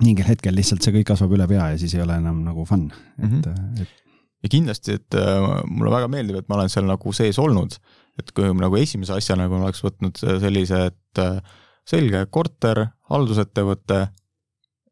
[0.00, 2.88] mingil hetkel lihtsalt see kõik kasvab üle pea ja siis ei ole enam nagu fun,
[3.20, 3.82] et mm, -hmm.
[3.82, 4.09] et
[4.40, 7.76] ja kindlasti, et äh, mulle väga meeldib, et ma olen seal nagu sees olnud,
[8.20, 14.00] et kui ma nagu esimese asjana nagu oleks võtnud sellise, et äh, selge, korter, haldusettevõte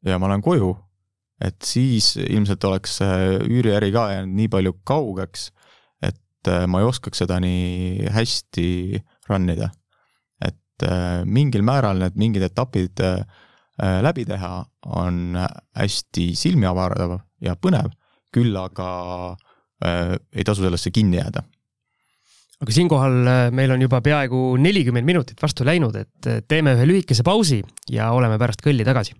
[0.08, 0.72] ja ma lähen koju,
[1.44, 2.98] et siis ilmselt oleks
[3.46, 5.50] üüriäri ka jäänud nii palju kaugeks,
[6.02, 8.70] et äh, ma ei oskaks seda nii hästi
[9.30, 9.72] run ida.
[10.44, 10.84] et
[11.26, 13.00] mingil määral need mingid etapid
[14.06, 14.60] läbi teha
[14.94, 15.34] on
[15.74, 17.90] hästi silmi avardav ja põnev
[18.34, 18.88] küll aga
[19.84, 21.44] äh, ei tasu sellesse kinni jääda.
[22.58, 26.90] aga siinkohal äh, meil on juba peaaegu nelikümmend minutit vastu läinud, et äh, teeme ühe
[26.90, 29.16] lühikese pausi ja oleme pärast kõlli tagasi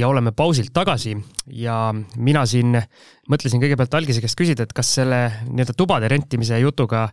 [0.00, 1.16] ja oleme pausilt tagasi
[1.60, 2.76] ja mina siin
[3.30, 7.08] mõtlesin kõigepealt algise käest küsida, et kas selle nii-öelda tubade rentimise jutuga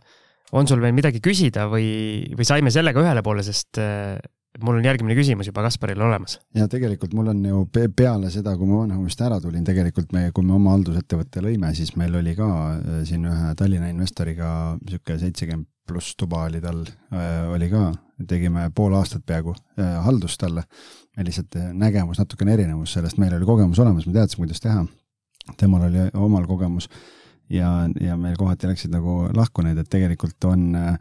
[0.52, 1.88] on sul veel midagi küsida või,
[2.36, 4.16] või saime sellega ühele poole, sest äh,
[4.64, 6.38] mul on järgmine küsimus juba Kasparil olemas.
[6.56, 7.64] ja tegelikult mul on ju
[7.96, 11.94] peale seda, kui ma Vanahommist ära tulin, tegelikult me, kui me oma haldusettevõtte lõime, siis
[12.00, 14.52] meil oli ka äh, siin ühe Tallinna investoriga
[14.88, 16.82] sihuke seitsekümmend pluss tuba oli tal,
[17.16, 17.90] äh, oli ka,
[18.28, 19.54] tegime pool aastat peaaegu
[20.04, 20.64] haldust talle.
[21.18, 24.84] lihtsalt nägemus natukene erinevus sellest, meil oli kogemus olemas, me teadsime, kuidas teha.
[25.56, 26.90] temal oli omal kogemus
[27.50, 30.94] ja, ja meil kohati läksid nagu lahku need, et tegelikult on äh,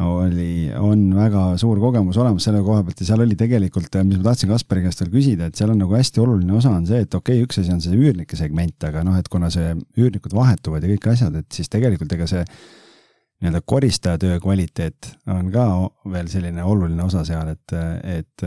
[0.00, 4.30] oli, on väga suur kogemus olemas selle koha pealt ja seal oli tegelikult, mis ma
[4.30, 7.14] tahtsin Kaspari käest veel küsida, et seal on nagu hästi oluline osa on see, et
[7.14, 10.84] okei okay,, üks asi on see üürnike segment, aga noh, et kuna see üürnikud vahetuvad
[10.84, 12.46] ja kõik asjad, et siis tegelikult ega see
[13.42, 15.66] nii-öelda koristaja töö kvaliteet on ka
[16.14, 18.44] veel selline oluline osa seal, et, et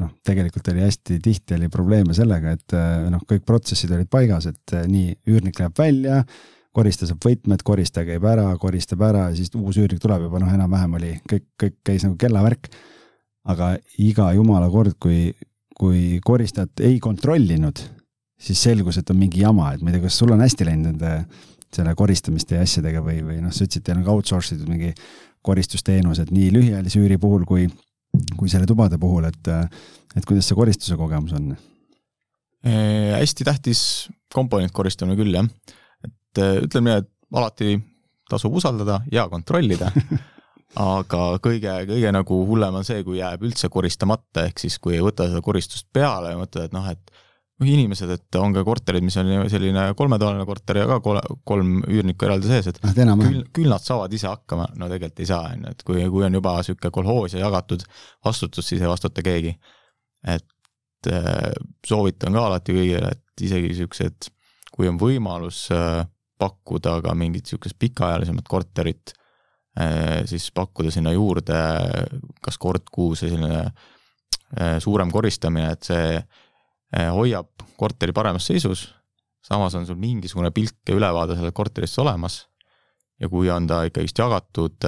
[0.00, 2.78] noh, tegelikult oli hästi tihti oli probleeme sellega, et
[3.12, 6.24] noh, kõik protsessid olid paigas, et nii üürnik läheb välja
[6.78, 10.54] korista saab võtmed, koristaja käib ära, koristab ära ja siis uus üürnik tuleb juba noh,
[10.54, 12.70] enam-vähem oli kõik, kõik käis nagu kellavärk.
[13.48, 13.70] aga
[14.04, 15.32] iga jumala kord, kui,
[15.78, 17.80] kui koristajat ei kontrollinud,
[18.38, 20.90] siis selgus, et on mingi jama, et ma ei tea, kas sul on hästi läinud
[20.90, 21.12] nende
[21.72, 24.92] selle koristamiste ja asjadega või, või noh, sa ütlesid, teil on ka outsource itud mingi
[25.44, 27.66] koristusteenused nii lühiajalise üüri puhul kui,
[28.36, 29.50] kui selle tubade puhul, et,
[30.16, 31.50] et kuidas see koristuse kogemus on?
[32.68, 33.80] hästi tähtis
[34.34, 35.46] komponent koristamine küll, jah
[36.38, 37.76] et äh, ütleme nii, et alati
[38.30, 39.90] tasub usaldada ja kontrollida
[40.78, 45.04] aga kõige, kõige nagu hullem on see, kui jääb üldse koristamata, ehk siis kui ei
[45.04, 47.12] võta seda koristust peale ja mõtled, et noh, et
[47.58, 51.80] noh, inimesed, et on ka korterid, mis on selline kolmetoaline korter ja ka kol kolm
[51.88, 55.64] üürnikku eraldi sees, et küll, küll nad saavad ise hakkama, no tegelikult ei saa, on
[55.64, 57.82] ju, et kui, kui on juba niisugune kolhoos ja jagatud
[58.28, 59.56] vastutus, siis ei vastuta keegi.
[60.28, 61.50] et äh,
[61.86, 64.30] soovitan ka alati kõigile, et isegi niisugused,
[64.74, 66.04] kui on võimalus äh,
[66.38, 69.12] pakkuda ka mingit niisugust pikaajalisemat korterit,
[69.78, 71.58] eh, siis pakkuda sinna juurde
[72.44, 78.88] kas kord kuus selline eh, suurem koristamine, et see eh, hoiab korteri paremas seisus,
[79.44, 82.44] samas on sul mingisugune pilk ja ülevaade sellest korterist olemas.
[83.18, 84.84] Ja kui on ta ikkagist jagatud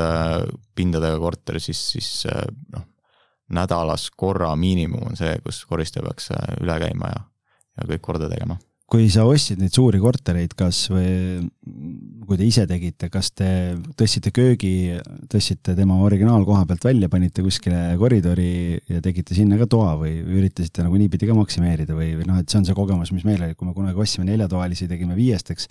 [0.79, 2.11] pindadega korter, siis, siis
[2.71, 2.85] noh,
[3.51, 6.31] nädalas korra miinimum on see, kus koristaja peaks
[6.63, 7.25] üle käima ja,
[7.81, 8.55] ja kõik korda tegema
[8.91, 11.11] kui sa ostsid neid suuri kortereid, kas või
[12.27, 13.51] kui te ise tegite, kas te
[13.99, 14.73] tõstsite köögi,
[15.31, 20.87] tõstsite tema originaalkoha pealt välja, panite kuskile koridori ja tegite sinna ka toa või üritasite
[20.87, 23.59] nagu niipidi ka maksimeerida või, või noh, et see on see kogemus, mis meil oli,
[23.59, 25.71] kui me kunagi ostsime neljatoalisi, tegime viiesteks,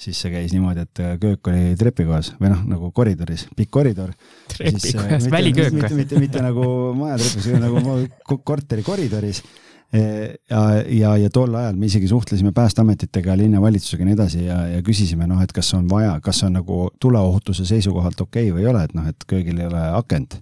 [0.00, 4.14] siis see käis niimoodi, et köök oli trepikojas või noh, nagu koridoris, pikk koridor.
[4.50, 5.82] trepikojas, väliköök või?
[5.84, 9.44] mitte, mitte, mitte, mitte nagu majatrepis, nagu korteri koridoris
[9.92, 14.82] ja, ja, ja tol ajal me isegi suhtlesime päästeametitega, linnavalitsusega ja nii edasi ja, ja
[14.86, 18.70] küsisime noh, et kas on vaja, kas on nagu tuleohutuse seisukohalt okei okay või ei
[18.70, 20.38] ole, et noh, et köögil ei ole akent.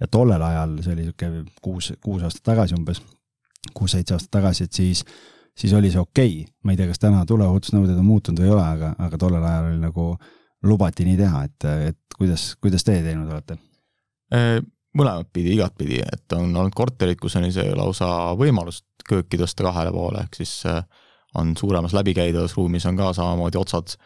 [0.00, 1.30] ja tollel ajal, see oli sihuke
[1.62, 3.02] kuus, kuus aastat tagasi umbes,
[3.74, 5.04] kuus-seitse aastat tagasi, et siis,
[5.58, 6.52] siis oli see okei okay..
[6.64, 9.70] ma ei tea, kas täna tuleohutusnõuded on muutunud või ei ole, aga, aga tollel ajal
[9.72, 10.08] oli nagu,
[10.62, 13.58] lubati nii teha, et, et kuidas, kuidas teie teinud olete?
[14.88, 19.64] Äh, mõlemat pidi, igatpidi, et on olnud korterid, kus on isegi lausa võimalus kööki tõsta
[19.64, 20.82] kahele poole, ehk siis äh,
[21.34, 23.96] on suuremas läbikäidavas ruumis on ka samamoodi otsad,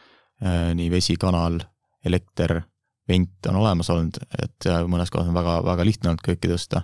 [0.45, 1.61] äh, nii vesi, kanal,
[2.05, 2.63] elekter,
[3.09, 6.83] vent on olemas olnud, et mõnes kohas on väga, väga lihtne olnud kööki tõsta.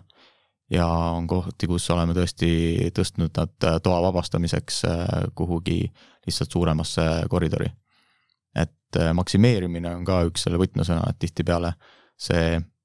[0.71, 4.83] ja on kohti, kus oleme tõesti tõstnud nad äh, toa vabastamiseks
[5.35, 5.93] kuhugi
[6.27, 7.71] lihtsalt suuremasse koridori.
[8.55, 11.73] et maksimeerimine on ka üks selle võtmesõna, et tihtipeale
[12.17, 12.78] see Äh,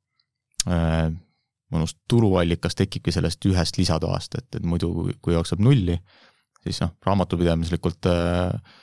[0.66, 5.98] mõnus tuluallikas tekibki sellest ühest lisatoast, et, et muidu kui jookseb nulli,
[6.64, 8.76] siis noh, raamatupidamislikult äh,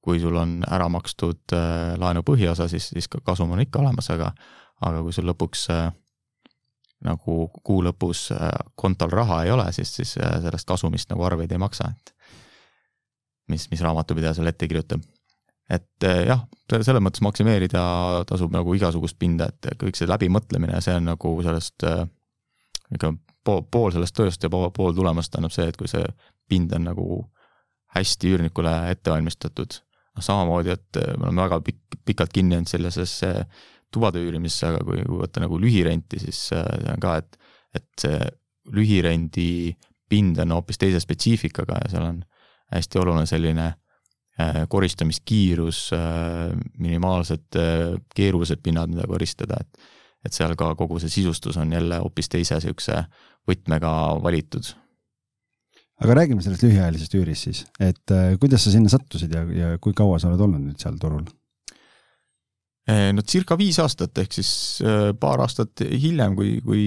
[0.00, 4.32] kui sul on ära makstud äh, laenu põhiosa, siis, siis kasum on ikka olemas, aga
[4.80, 5.66] aga kui sul lõpuks
[7.04, 8.26] nagu kuu lõpus
[8.80, 12.14] kontol raha ei ole, siis, siis sellest kasumist nagu arveid ei maksa, et
[13.52, 15.04] mis, mis raamatupidaja sulle ette kirjutab
[15.70, 17.82] et eh, jah, selles mõttes maksimeerida
[18.28, 22.02] tasub nagu igasugust pinda, et kõik see läbimõtlemine, see on nagu sellest äh,
[22.94, 23.12] ikka
[23.46, 26.04] pool, pool sellest tööst ja pool, pool tulemust annab see, et kui see
[26.50, 27.06] pind on nagu
[27.94, 29.78] hästi üürnikule ette valmistatud.
[30.16, 33.34] noh, samamoodi, et eh, me oleme väga pikk, pikalt kinni jäänud sellisesse
[33.90, 37.38] tubade üürimisse, aga kui, kui võtta nagu lühirenti, siis see on ka, et,
[37.74, 38.18] et see
[38.74, 39.76] lühirendi
[40.10, 42.18] pind on hoopis teise spetsiifikaga ja seal on
[42.74, 43.89] hästi oluline selline Äh,
[44.68, 51.56] koristamiskiirus, äh, minimaalsed äh, keerulised pinnad, mida koristada, et et seal ka kogu see sisustus
[51.56, 52.98] on jälle hoopis teise niisuguse
[53.48, 54.66] võtmega valitud.
[56.04, 60.18] aga räägime sellest lühiajalisest üürist siis, et kuidas sa sinna sattusid ja, ja kui kaua
[60.20, 61.24] sa oled olnud nüüd seal turul?
[63.16, 64.52] no circa viis aastat, ehk siis
[65.24, 66.84] paar aastat hiljem, kui, kui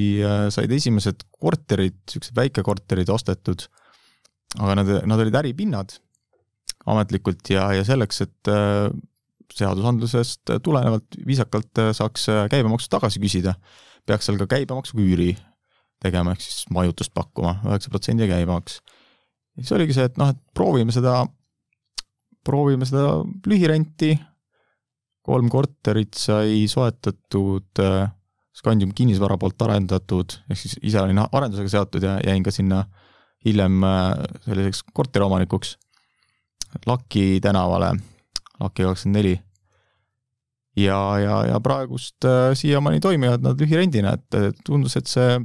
[0.54, 3.66] said esimesed korterid, niisugused väikekorterid ostetud,
[4.62, 5.98] aga nad, nad olid äripinnad
[6.90, 8.52] ametlikult ja, ja selleks, et
[9.54, 13.54] seadusandlusest tulenevalt viisakalt saaks käibemaksu tagasi küsida,
[14.08, 15.32] peaks seal ka käibemaksuga üüri
[16.04, 18.82] tegema, ehk siis majutust pakkuma, üheksa protsendi käibemaks.
[19.60, 21.22] siis oligi see, et noh, et proovime seda,
[22.44, 24.16] proovime seda lühirenti,
[25.24, 28.12] kolm korterit sai soetatud äh,
[28.54, 32.84] Scandium kinnisvara poolt arendatud, ehk siis ise olin arendusega seotud ja jäin ka sinna
[33.46, 34.12] hiljem äh,
[34.46, 35.78] selliseks korteriomanikuks
[36.86, 37.94] Laki tänavale,
[38.60, 39.40] Laki kakskümmend neli.
[40.78, 45.38] ja, ja, ja praegust äh, siiamaani toimivad nad lühirendina, et tundus, et see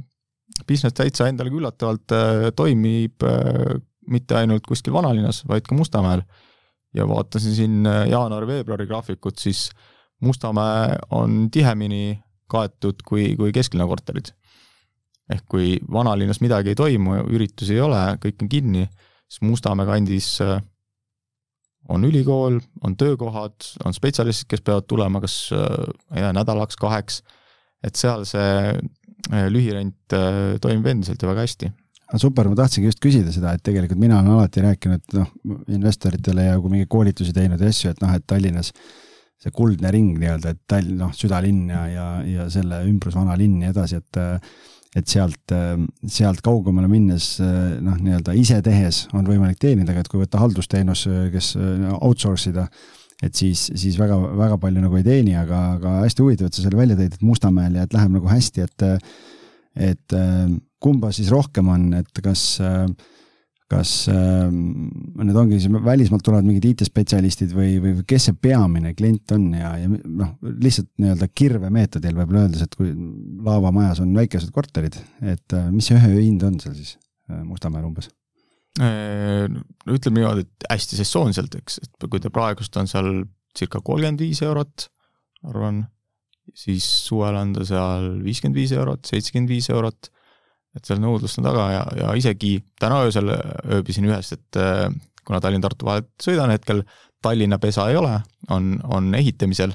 [0.67, 3.77] business täitsa endale üllatavalt äh, toimib äh,
[4.09, 6.23] mitte ainult kuskil vanalinnas, vaid ka Mustamäel.
[6.93, 9.69] ja vaatasin siin äh, jaanuari-veebruari graafikut, siis
[10.19, 12.19] Mustamäe on tihemini
[12.49, 14.33] kaetud kui, kui kesklinna korterid.
[15.29, 18.87] ehk kui vanalinnas midagi ei toimu, üritusi ei ole, kõik on kinni,
[19.29, 20.39] siis Mustamäe kandis
[21.89, 23.55] on ülikool, on töökohad,
[23.85, 27.21] on spetsialistid, kes peavad tulema kas tea, nädalaks, kaheks,
[27.85, 28.75] et seal see
[29.27, 31.67] Äh, lühirent äh, toimib endiselt ja väga hästi.
[32.17, 35.27] Super, ma tahtsingi just küsida seda, et tegelikult mina olen alati rääkinud noh,
[35.75, 38.71] investoritele ja kui mingeid koolitusi teinud ja asju, et noh, et Tallinnas
[39.39, 43.61] see kuldne ring nii-öelda, et Tallinn, noh, südalinn ja, ja, ja selle ümbrus vana linn
[43.61, 44.19] ja edasi, et
[44.97, 45.53] et sealt,
[46.09, 51.03] sealt kaugemale minnes noh, nii-öelda ise tehes on võimalik teenida, aga et kui võtta haldusteenus,
[51.33, 51.51] kes
[51.99, 52.65] outsource ida,
[53.21, 56.65] et siis, siis väga, väga palju nagu ei teeni, aga, aga hästi huvitav, et sa
[56.65, 58.87] selle välja tõid, et Mustamäel ja et läheb nagu hästi, et
[59.79, 60.17] et
[60.81, 62.57] kumba siis rohkem on, et kas,
[63.69, 69.51] kas need ongi siis välismaalt tulevad mingid IT-spetsialistid või, või kes see peamine klient on
[69.53, 72.95] ja, ja noh, lihtsalt nii-öelda kirvemeetodil võib-olla öeldes, et kui
[73.45, 76.97] laavamajas on väikesed korterid, et mis see ühe öö hind on seal siis
[77.45, 78.09] Mustamäel umbes?
[78.79, 83.23] no ütleme niimoodi, et hästi sesoonselt, eks, et kui ta praegust on seal
[83.57, 84.87] circa kolmkümmend viis eurot,
[85.49, 85.83] arvan,
[86.55, 90.11] siis suvel on ta seal viiskümmend viis eurot, seitsekümmend viis eurot,
[90.77, 94.87] et seal nõudlust on taga ja, ja isegi täna öösel ööbisin ühes, et äh,
[95.25, 96.83] kuna Tallinn-Tartu vahet sõidan hetkel,
[97.23, 98.13] Tallinna pesa ei ole,
[98.53, 99.73] on, on ehitamisel,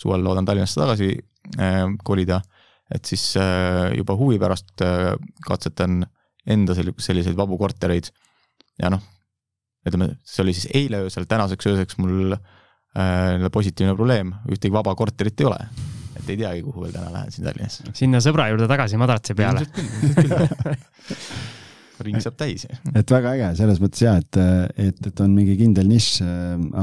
[0.00, 1.12] suvel loodan Tallinnasse tagasi
[1.60, 2.40] äh, kolida,
[2.90, 4.82] et siis äh, juba huvi pärast
[5.46, 6.02] katsetan
[6.50, 8.08] enda selliseid vabu kortereid
[8.80, 9.04] ja noh,
[9.86, 15.40] ütleme, see oli siis eile öösel, tänaseks ööseks mul äh, positiivne probleem, ühtegi vaba korterit
[15.40, 15.60] ei ole.
[16.32, 17.80] Ei teagi, kuhu veel täna lähen siin Tallinnas.
[17.96, 19.66] sinna sõbra juurde tagasi madratsi peale.
[22.00, 22.64] ring saab täis.
[22.96, 24.38] et väga äge, selles mõttes ja, et,
[24.80, 26.22] et, et on mingi kindel nišš,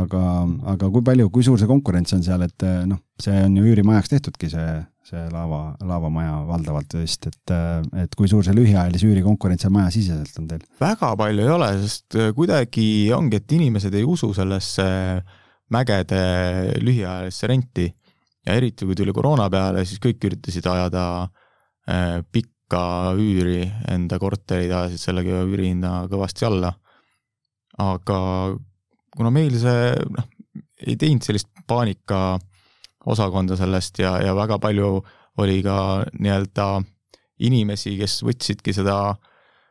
[0.04, 0.22] aga,
[0.76, 4.14] aga kui palju, kui suur see konkurents on seal, et noh, see on ju üürimajaks
[4.14, 4.68] tehtudki, see
[5.08, 7.54] see laava, laavamaja valdavalt vist, et,
[8.04, 10.66] et kui suur see lühiajalise üüri konkurents seal majasiseselt on teil?
[10.82, 14.88] väga palju ei ole, sest äh, kuidagi ongi, et inimesed ei usu sellesse
[15.74, 16.20] mägede
[16.84, 17.88] lühiajalisse renti
[18.48, 21.04] ja eriti kui tuli koroona peale, siis kõik üritasid ajada
[21.90, 26.74] äh, pikka üüri, enda korterid ajasid sellega üürihinna kõvasti alla.
[27.78, 28.20] aga
[29.18, 30.30] kuna meil see noh,
[30.88, 32.40] ei teinud sellist paanika
[33.08, 35.02] osakonda sellest ja, ja väga palju
[35.44, 36.68] oli ka nii-öelda
[37.46, 38.98] inimesi, kes võtsidki seda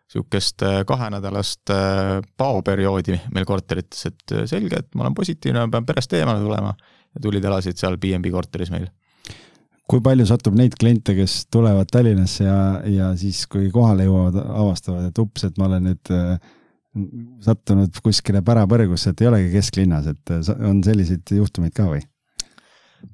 [0.06, 5.88] niisugust äh, kahenädalast äh, paoperioodi meil korterites, et selge, et ma olen positiivne, ma pean
[5.88, 6.76] perest eemale tulema
[7.22, 8.88] tulid, elasid seal BNB korteris meil.
[9.86, 12.58] kui palju satub neid kliente, kes tulevad Tallinnasse ja,
[12.90, 16.10] ja siis, kui kohale jõuavad, avastavad, et ups, et ma olen nüüd
[17.44, 22.02] sattunud kuskile pärapõrgusse, et ei olegi kesklinnas, et on selliseid juhtumeid ka või?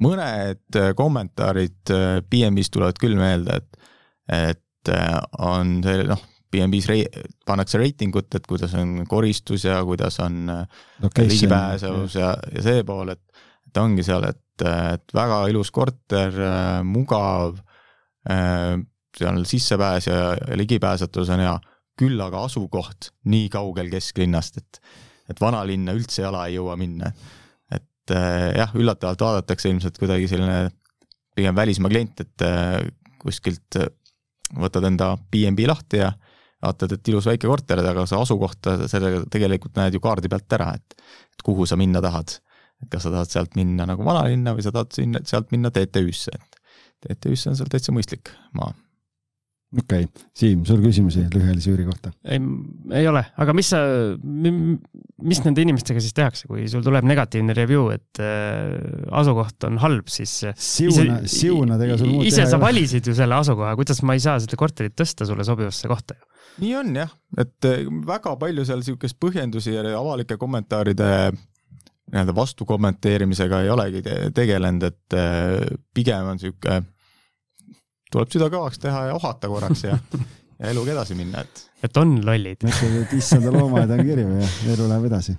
[0.03, 1.93] mõned äh, kommentaarid
[2.31, 3.89] BNB-s äh, tulevad küll meelde, et,
[4.33, 6.23] et äh, on see noh,
[6.53, 10.51] BNB-s rei-, pannakse reitingut, et kuidas on koristus ja kuidas on
[11.03, 13.23] ligipääsevus ja, ja see pool, et,
[13.73, 16.37] et ongi seal, et, et väga ilus korter,
[16.85, 17.57] mugav,
[18.29, 20.19] seal sissepääs ja,
[20.61, 21.55] ligipääsetus on hea,
[21.99, 24.83] küll aga asukoht nii kaugel kesklinnast, et,
[25.33, 27.11] et vanalinna üldse jala ei jõua minna
[28.03, 30.71] et äh, jah, üllatavalt vaadatakse ilmselt kuidagi selline
[31.37, 32.81] pigem välismaa klient, et äh,
[33.23, 33.91] kuskilt äh,
[34.59, 36.11] võtad enda BNB lahti ja
[36.63, 40.73] vaatad, et ilus väike korter, aga sa asukohta sellega tegelikult näed ju kaardi pealt ära,
[40.79, 40.99] et
[41.33, 42.37] et kuhu sa minna tahad.
[42.83, 46.35] Et kas sa tahad sealt minna nagu vanalinna või sa tahad sinna, sealt minna TTÜ-sse,
[46.37, 48.73] et TTÜ-sse on seal täitsa mõistlik maa
[49.79, 52.13] okei okay., Siim, sul küsimusi lühiajalise üüri kohta?
[52.25, 52.41] ei,
[52.99, 53.81] ei ole, aga mis sa,
[54.23, 58.75] mis nende inimestega siis tehakse, kui sul tuleb negatiivne review, et äh,
[59.21, 64.03] asukoht on halb, siis siuna, siunadega sul muud ise sa valisid ju selle asukoha, kuidas
[64.07, 66.29] ma ei saa seda korterit tõsta sulle sobivasse kohta ju?
[66.63, 71.13] nii on jah, et äh, väga palju seal niisugust põhjendusi ja avalike kommentaaride
[72.13, 76.83] nii-öelda vastu kommenteerimisega ei olegi te tegelenud, et äh, pigem on niisugune,
[78.13, 79.97] tuleb süda kõvaks teha ja ohata korraks ja
[80.63, 81.65] ja eluga edasi minna, et.
[81.89, 82.61] et on lollid.
[82.67, 85.35] mõtled, et issanda loomaaed on kirju ja elu läheb edasi.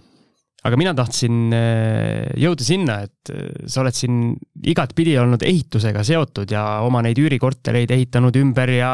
[0.63, 4.33] aga mina tahtsin äh, jõuda sinna, et äh, sa oled siin
[4.73, 8.91] igatpidi olnud ehitusega seotud ja oma neid üürikortereid ehitanud ümber ja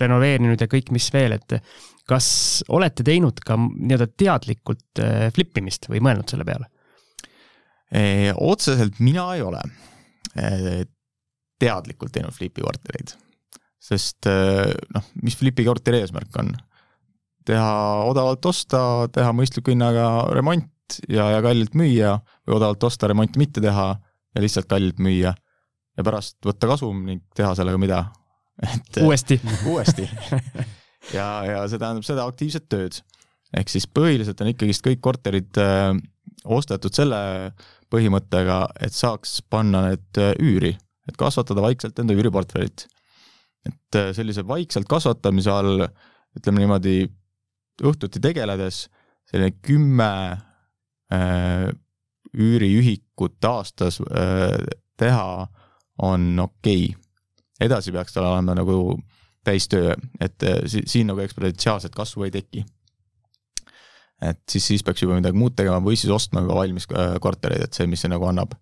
[0.00, 1.60] renoveerinud ja kõik, mis veel, et
[2.08, 5.02] kas olete teinud ka nii-öelda teadlikult
[5.36, 6.70] flip imist või mõelnud selle peale?
[8.36, 9.62] Otseselt mina ei ole
[11.58, 13.14] teadlikult teinud flipi kortereid
[13.88, 16.52] sest eh, noh, mis Flipi korteri eesmärk on?
[17.48, 17.68] teha
[18.04, 23.62] odavalt osta, teha mõistliku hinnaga remont ja, ja kallilt müüa või odavalt osta, remonti mitte
[23.64, 28.02] teha ja lihtsalt kallilt müüa ja pärast võtta kasum ning teha sellega mida?
[28.68, 29.38] et uuesti
[29.70, 30.04] uuesti
[31.16, 33.00] ja, ja see tähendab seda aktiivset tööd.
[33.56, 35.94] ehk siis põhiliselt on ikkagist kõik korterid äh,
[36.44, 37.22] ostetud selle
[37.92, 40.74] põhimõttega, et saaks panna need äh, üüri,
[41.08, 42.86] et kasvatada vaikselt enda üüriportfellit
[43.68, 45.84] et äh, sellise vaikselt kasvatamise all,
[46.38, 47.02] ütleme niimoodi,
[47.88, 48.86] õhtuti tegeledes
[49.28, 50.10] selline kümme
[51.14, 51.68] äh,
[52.38, 54.02] üüriühikut aastas
[55.00, 55.28] teha
[56.04, 56.98] on okei okay..
[57.64, 58.98] edasi peaks tal olema nagu
[59.46, 62.66] täistöö, et si siin nagu eksponentsiaalset kasvu ei teki.
[64.22, 67.68] Et siis, siis peaks juba midagi muud tegema või siis ostma juba valmis äh, kortereid,
[67.68, 68.56] et see, mis see nagu annab,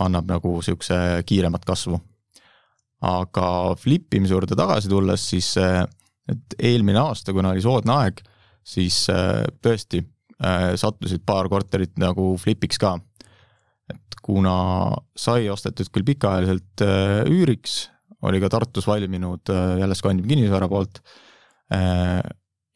[0.00, 0.96] annab nagu niisuguse
[1.28, 1.98] kiiremat kasvu
[3.02, 3.46] aga
[3.82, 5.82] flip imise juurde tagasi tulles, siis äh,
[6.30, 8.22] et eelmine aasta, kuna oli soodne aeg,
[8.62, 10.06] siis äh, tõesti
[10.42, 12.96] sattusid paar korterit nagu flipiks ka.
[13.86, 14.54] et kuna
[15.14, 16.82] sai ostetud küll pikaajaliselt
[17.30, 17.76] üüriks,
[18.26, 20.98] oli ka Tartus valminud jälle Scandium kinnisvara poolt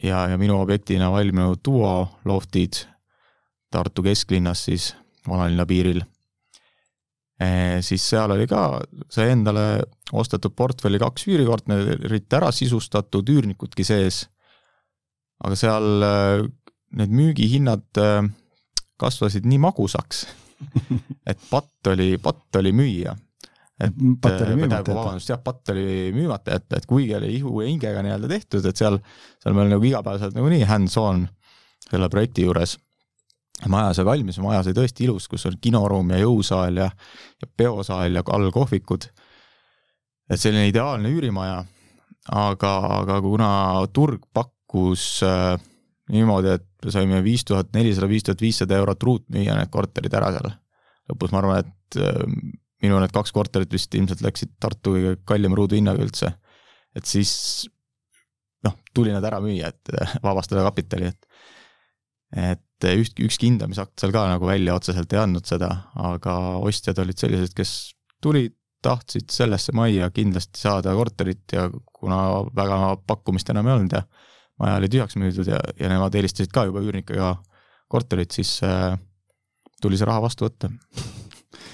[0.03, 2.84] ja, ja minu objektina valminud duo loftid
[3.70, 4.92] Tartu kesklinnas siis
[5.28, 6.05] vanalinna piiril
[7.36, 8.78] Eh, siis seal oli ka,
[9.12, 9.82] sai endale
[10.16, 14.22] ostetud portfelli kaks üürikorterit ära sisustatud, üürnikudki sees.
[15.44, 16.47] aga seal eh,
[16.97, 18.30] need müügihinnad eh,
[18.97, 20.22] kasvasid nii magusaks,
[21.30, 23.12] et patt oli, patt oli müüa.
[23.81, 27.68] Et patt oli müümata vabandust, jah, patt oli müümata jätta, et kuigi oli ihu ja
[27.68, 28.99] hingega nii-öelda tehtud, et seal,
[29.43, 31.27] seal me olime nagu igapäevaselt nagunii hands-on
[31.91, 32.79] selle projekti juures
[33.72, 36.91] maja sai valmis, maja sai tõesti ilus, kus on kinoruum ja jõusaal ja,
[37.41, 39.09] ja peosaal ja all kohvikud.
[40.31, 41.62] et selline ideaalne üürimaja,
[42.35, 43.51] aga, aga kuna
[43.95, 45.55] turg pakkus äh,
[46.12, 50.33] niimoodi, et saime viis tuhat nelisada, viis tuhat viissada eurot ruut müüa need korterid ära
[50.35, 50.53] seal.
[51.11, 52.22] lõpus ma arvan, et äh,
[52.85, 56.33] minu need kaks korterit vist ilmselt läksid Tartu kõige kallima ruuduhinnaga üldse.
[56.97, 57.68] et siis
[58.64, 61.27] noh, tuli nad ära müüa, et vabastada kapitali, et
[62.37, 67.20] et üht, ükski hindamisakt seal ka nagu välja otseselt ei andnud seda, aga ostjad olid
[67.20, 67.72] sellised, kes
[68.22, 71.64] tulid, tahtsid sellesse majja kindlasti saada korterit ja
[71.97, 72.18] kuna
[72.55, 74.03] väga pakkumist enam ei olnud ja
[74.61, 77.33] maja oli tühjaks müüdud ja, ja nemad eelistasid ka juba üürnikega
[77.91, 78.99] korterit, siis äh,
[79.83, 80.70] tuli see raha vastu võtta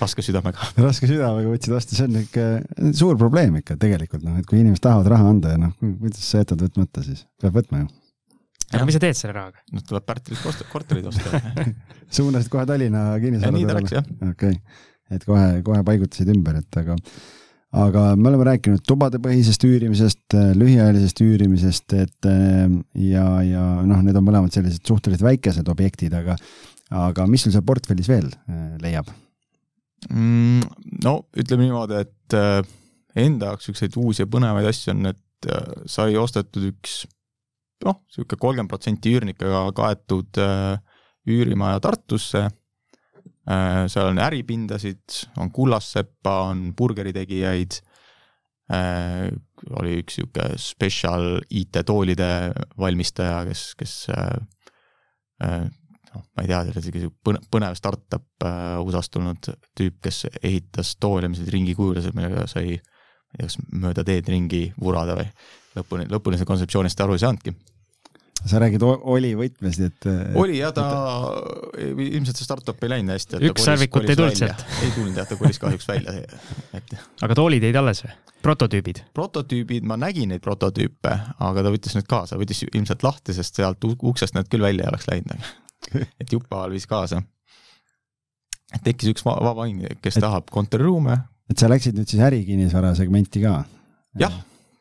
[0.02, 0.70] raske südamega.
[0.86, 2.46] raske südamega võtsid vastu, see on ikka
[2.98, 6.44] suur probleem ikka tegelikult noh, et kui inimesed tahavad raha anda ja noh, kuidas sa
[6.44, 7.90] jätad võtmata siis, peab võtma ju
[8.72, 9.60] aga mis sa teed selle rahaga?
[9.74, 11.42] no tuleb Pärtlilt osta, korterid osta
[12.16, 14.10] suunasid kohe Tallinna kinnisvara nii ta läks jah.
[14.30, 16.96] okei okay., et kohe, kohe paigutasid ümber, et aga,
[17.84, 22.30] aga me oleme rääkinud tubadepõhisest üürimisest, lühiajalisest üürimisest, et
[23.10, 26.38] ja, ja noh, need on mõlemad sellised suhteliselt väikesed objektid, aga,
[27.02, 29.12] aga mis sul seal portfellis veel äh, leiab?
[30.10, 32.62] No ütleme niimoodi, et äh,
[33.22, 37.02] enda jaoks siukseid uusi ja põnevaid asju on, et äh, sai ostetud üks
[37.86, 40.74] noh, niisugune kolmkümmend protsenti üürnikega kaetud äh,
[41.30, 42.48] üürimaja Tartusse.
[43.42, 47.74] Seal on äripindasid, on kullasseppa, on burgeritegijaid
[48.70, 52.28] oli üks niisugune spetsial IT-toolide
[52.78, 53.96] valmistaja, kes, kes
[56.14, 57.10] noh, ma ei tea, see oli isegi
[57.52, 63.36] põnev startup äh, USA-st tulnud tüüp, kes ehitas toole, mis olid ringikujulised, millega sai, ma
[63.36, 65.28] ei tea, kas mööda teed ringi vurada või
[65.76, 67.54] lõpuni, lõpuni seda kontseptsioonist aru ei saanudki
[68.46, 70.06] sa räägid oli võtmes, nii et.
[70.38, 70.84] oli ja ta
[71.78, 71.94] et...
[72.08, 73.40] ilmselt see startup ei läinud hästi.
[73.50, 74.64] üks särvikut ei tulnud sealt.
[74.82, 76.16] ei tulnud jah, ta kolis kahjuks välja,
[76.74, 76.94] et.
[77.22, 78.16] aga toolid jäid alles või?
[78.42, 79.02] prototüübid?
[79.14, 81.14] prototüübid, ma nägin neid prototüüpe,
[81.50, 84.92] aga ta võttis need kaasa, võttis ilmselt lahti, sest sealt uksest need küll välja ei
[84.92, 85.52] oleks läinud.
[86.20, 87.22] et Juppahal viis kaasa.
[88.84, 91.18] tekkis üks va- vaba inimene, kes tahab kontoriruume,
[91.50, 93.58] et sa läksid nüüd siis ärikinnisvara segmenti ka?
[94.20, 94.34] jah,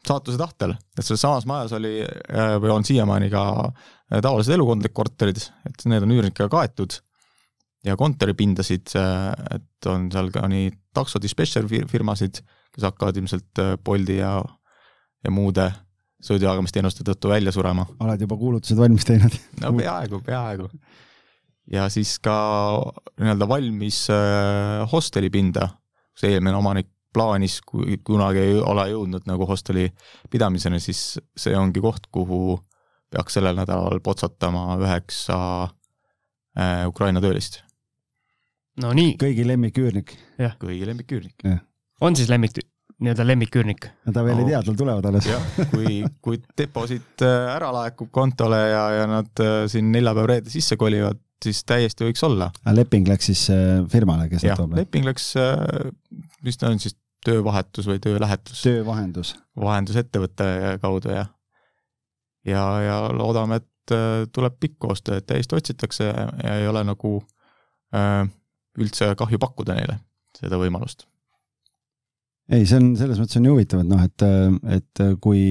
[0.08, 4.96] saatuse tahtel, et selles samas majas oli äh, või on siiamaani ka äh, tavalised elukondlikud
[5.04, 6.98] korterid, et need on üürnikega kaetud
[7.86, 12.42] ja kontoripindasid, et on seal ka nii takso dispatcher fir- firmasid,
[12.76, 14.36] kes hakkavad ilmselt äh, Bolti ja,
[15.26, 15.72] ja muude
[16.22, 17.86] sõidujagamisteenuste tõttu välja surema.
[18.00, 19.38] oled juba kuulutused valmis teinud?
[19.62, 20.70] no peaaegu, peaaegu.
[21.72, 22.36] ja siis ka
[23.20, 25.70] nii-öelda valmis äh, hostelipinda,
[26.14, 29.90] kus eelmine omanik plaanis, kui kunagi ei ole jõudnud nagu hosteli
[30.32, 32.56] pidamiseni, siis see ongi koht, kuhu
[33.12, 37.60] peaks sellel nädalal potsatama üheksa äh, Ukraina töölist,
[38.82, 40.16] no nii, kõigi lemmiküürnik?
[40.62, 41.50] kõigi lemmiküürnik.
[42.02, 42.62] on siis lemmik,
[43.02, 43.88] nii-öelda lemmiküürnik?
[44.06, 45.28] no ta veel ei tea, tal tulevad alles.
[45.30, 45.44] jah,
[45.74, 51.20] kui, kui deposiit äh, ära laekub kontole ja, ja nad äh, siin neljapäev-reede sisse kolivad,
[51.44, 52.52] siis täiesti võiks olla.
[52.78, 54.78] leping läks siis äh, firmale, kes jah nad toob?
[54.80, 55.34] leping läks,
[56.46, 59.36] mis ta on siis, töövahetus või töölähetus, töövahendus.
[59.62, 61.28] vahendusettevõtte kaudu ja
[62.50, 63.94] ja, ja loodame, et
[64.34, 67.20] tuleb pikk koostöö, et täiesti otsitakse ja, ja ei ole nagu
[67.94, 68.24] äh,
[68.80, 70.00] üldse kahju pakkuda neile
[70.38, 71.08] seda võimalust.
[72.52, 74.26] Ei, see on, selles mõttes on ju huvitav, et noh, et,
[74.78, 75.44] et kui,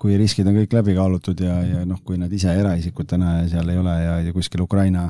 [0.00, 3.80] kui riskid on kõik läbi kaalutud ja, ja noh, kui nad ise eraisikutena seal ei
[3.80, 5.08] ole ja, ja kuskil Ukraina,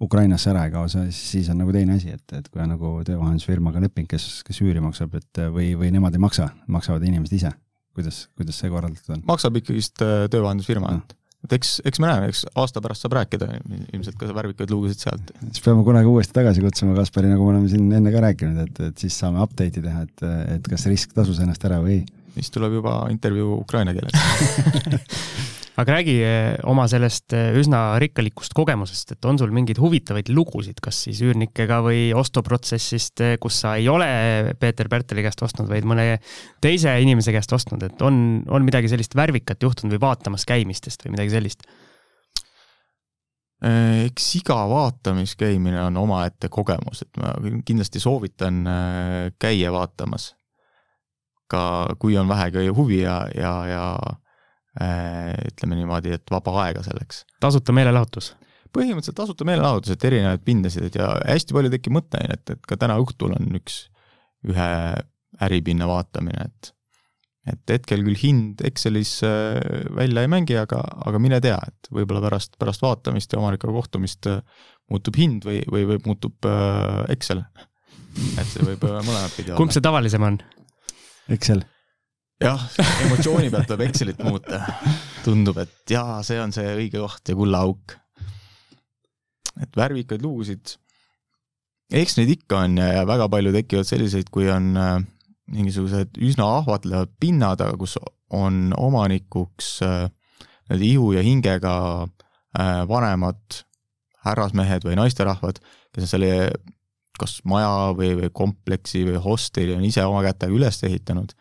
[0.00, 3.82] Ukrainasse ära ei kao, siis on nagu teine asi, et, et kui on nagu töövahendusfirmaga
[3.82, 7.54] leping, kes, kes üüri maksab, et või, või nemad ei maksa, maksavad inimesed ise.
[7.98, 9.24] kuidas, kuidas see korraldatud on?
[9.26, 11.02] maksab ikkagist äh, töövahendusfirma Mm.
[11.02, 13.50] mm., et eks, eks me näeme, eks aasta pärast saab rääkida
[13.94, 15.32] ilmselt ka värvikaid lugusid sealt.
[15.44, 18.80] siis peame kunagi uuesti tagasi kutsuma Kaspari, nagu me oleme siin enne ka rääkinud, et,
[18.90, 20.26] et siis saame update'i teha, et,
[20.56, 22.02] et kas risk tasus ennast ära või ei.
[22.38, 24.18] siis tuleb juba intervjuu ukraina keeles.
[25.78, 30.80] aga räägi eh, oma sellest eh, üsna rikkalikust kogemusest, et on sul mingeid huvitavaid lugusid,
[30.82, 34.08] kas siis üürnikega või ostuprotsessist, eh, kus sa ei ole
[34.58, 36.18] Peeter Pärteli käest ostnud, vaid mõne
[36.64, 41.14] teise inimese käest ostnud, et on, on midagi sellist värvikat juhtunud või vaatamas käimistest või
[41.16, 41.68] midagi sellist?
[43.58, 47.32] Eks iga vaatamiskäimine on omaette kogemus, et ma
[47.66, 48.60] kindlasti soovitan
[49.42, 50.28] käia vaatamas.
[51.50, 53.84] ka kui on vähegi huvi ja, ja, ja
[54.78, 57.24] ütleme niimoodi, et vaba aega selleks.
[57.42, 58.34] tasuta meelelahutus?
[58.74, 62.76] põhimõtteliselt tasuta meelelahutus, et erinevaid pindasid, et ja hästi palju tekib mõte, et, et ka
[62.80, 63.86] täna õhtul on üks,
[64.46, 64.72] ühe
[65.46, 66.74] äripinna vaatamine, et
[67.48, 69.56] et hetkel küll hind Excelis äh,
[69.96, 74.28] välja ei mängi, aga, aga mine tea, et võib-olla pärast, pärast vaatamist ja omanikuga kohtumist
[74.28, 74.42] äh,
[74.92, 77.40] muutub hind või, või, või muutub äh, Excel.
[78.36, 79.78] et see võib äh, mõlemat pidi kumb olla.
[79.78, 80.38] see tavalisem on?
[81.32, 81.64] Excel.
[82.42, 82.66] Jah,
[83.06, 84.60] emotsiooni pealt tuleb Excelit muuta.
[85.24, 87.96] tundub, et jaa, see on see õige koht ja kullaauk.
[89.58, 90.76] et värvikaid lugusid,
[91.90, 95.00] eks neid ikka on ja, väga palju tekivad selliseid, kui on äh,
[95.50, 97.96] mingisugused üsna ahvatlevad pinnad, aga kus
[98.34, 100.06] on omanikuks äh,
[100.70, 101.74] need ihu ja hingega
[102.04, 103.62] äh, vanemad
[104.26, 105.58] härrasmehed või naisterahvad,
[105.94, 106.32] kes on selle
[107.18, 111.32] kas maja või, või kompleksi või hosteli on ise oma kätega üles ehitanud,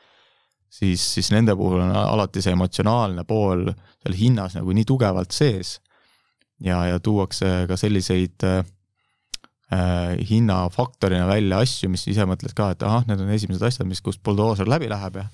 [0.69, 5.77] siis, siis nende puhul on alati see emotsionaalne pool seal hinnas nagu nii tugevalt sees.
[6.63, 8.63] Ja, ja tuuakse ka selliseid äh,
[9.73, 14.01] äh, hinnafaktorina välja asju, mis ise mõtled ka, et ahah, need on esimesed asjad, mis,
[14.01, 15.27] kust buldooser läbi läheb ja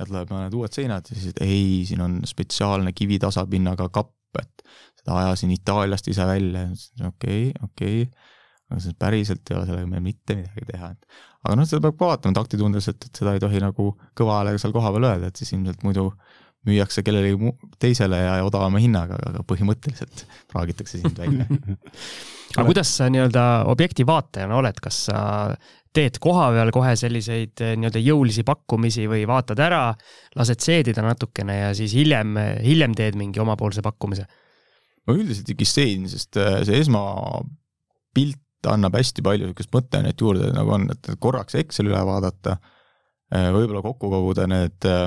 [0.00, 4.64] ja tuleb mõned uued seinad ja siis, et ei, siin on spetsiaalne kivitasapinnaga kapp, et
[5.02, 6.66] seda ajasin Itaaliast ise välja,
[7.08, 8.06] okei, okei,
[8.70, 11.96] aga see päriselt ei ole sellega meil mitte midagi teha, et aga noh, seda peab
[11.98, 15.54] ka vaatama taktitundeliselt, et seda ei tohi nagu kõva häälega seal kohapeal öelda, et siis
[15.56, 16.10] ilmselt muidu
[16.68, 21.46] müüakse kellelegi teisele ja odavama hinnaga, aga põhimõtteliselt praagitakse sind välja.
[22.56, 25.22] aga kuidas sa nii-öelda objekti vaatajana oled, kas sa
[25.96, 29.86] teed kohapeal kohe selliseid eh, nii-öelda jõulisi pakkumisi või vaatad ära,
[30.38, 34.28] lased seedida natukene ja siis hiljem, hiljem teed mingi omapoolse pakkumise?
[35.08, 38.38] ma üldiselt ikkagi sein, sest äh, see esmapilt
[38.68, 42.58] annab hästi palju niisugust mõtteainet juurde, nagu on, et korraks Excel üle vaadata,
[43.30, 45.06] võib-olla kokku koguda need äh,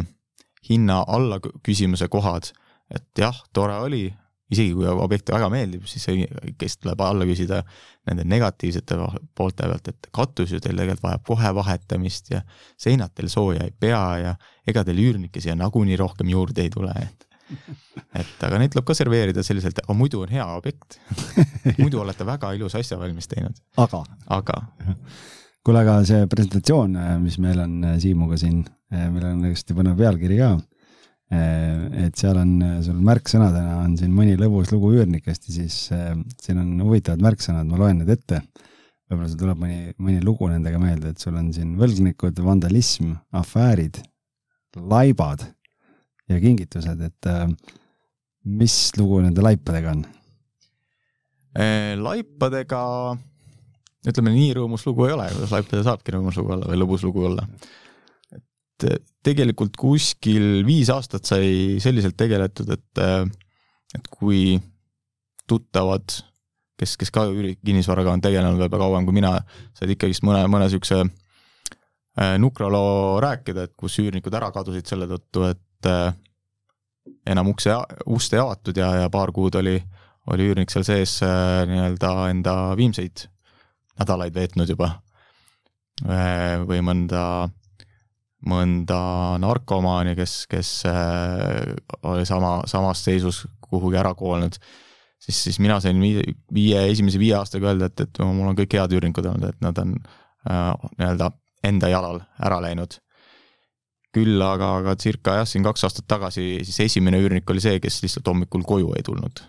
[0.70, 2.52] hinna alla kü- küsimise kohad,
[2.94, 4.06] et jah, tore oli,
[4.54, 6.06] isegi kui objekt väga meeldib, siis
[6.60, 7.62] kes tuleb alla küsida
[8.08, 8.98] nende negatiivsete
[9.36, 12.42] poolte pealt, et katus ju teil tegelikult vajab kohe vahetamist ja
[12.78, 14.34] seinad teil sooja ei pea ja
[14.68, 17.28] ega teil üürnikke siia nagunii rohkem juurde ei tule, et
[18.20, 21.00] et aga neid tuleb ka serveerida selliselt, aga muidu on hea objekt.
[21.82, 24.04] muidu olete väga ilusa asja valmis teinud, aga.
[24.34, 24.60] Aga.
[25.64, 30.42] Kuule, aga see presentatsioon, mis meil on äh, Siimuga siin, millel on hästi põnev pealkiri
[30.42, 30.52] ka,
[31.34, 32.52] et seal on,
[32.86, 37.80] sul märksõnadena on siin mõni lõbus lugu üürnikest ja siis siin on huvitavad märksõnad, ma
[37.80, 38.44] loen need ette.
[39.10, 43.98] võib-olla sul tuleb mõni, mõni lugu nendega meelde, et sul on siin võlgnikud, vandalism, afäärid,
[44.78, 45.48] laibad
[46.32, 47.30] ja kingitused, et
[48.44, 50.04] mis lugu nende laipadega on?
[52.04, 52.82] laipadega
[54.10, 57.26] ütleme nii rõõmus lugu ei ole, kuidas laipade saabki rõõmus lugu olla või lõbus lugu
[57.30, 57.46] olla.
[58.34, 58.88] et
[59.24, 63.04] tegelikult kuskil viis aastat sai selliselt tegeletud, et,
[63.96, 64.58] et kui
[65.48, 66.04] tuttavad,
[66.80, 67.28] kes, kes ka
[67.64, 69.38] kinnisvaraga on tegelenud võib-olla kauem kui mina,
[69.78, 75.08] said ikkagist mõne, mõne niisuguse äh, nukra loo rääkida, et kus üürnikud ära kadusid selle
[75.12, 75.73] tõttu, et äh,
[77.28, 77.76] enam ukse,
[78.12, 79.78] ust ei avatud ja, ja paar kuud oli,
[80.32, 83.28] oli üürnik seal sees äh, nii-öelda enda viimseid
[84.00, 84.90] nädalaid veetnud juba.
[86.04, 87.24] Äh, või mõnda,
[88.50, 89.02] mõnda
[89.44, 91.76] narkomaani, kes, kes äh,
[92.10, 94.58] oli sama, samas seisus kuhugi ära koolnud,
[95.22, 98.76] siis, siis mina sain viie, viie, esimese viie aastaga öelda, et, et mul on kõik
[98.78, 99.96] head üürnikud olnud, et nad on
[100.50, 101.32] äh, nii-öelda
[101.64, 102.98] enda jalal ära läinud
[104.14, 108.02] küll aga, aga circa jah, siin kaks aastat tagasi siis esimene üürnik oli see, kes
[108.04, 109.42] lihtsalt hommikul koju ei tulnud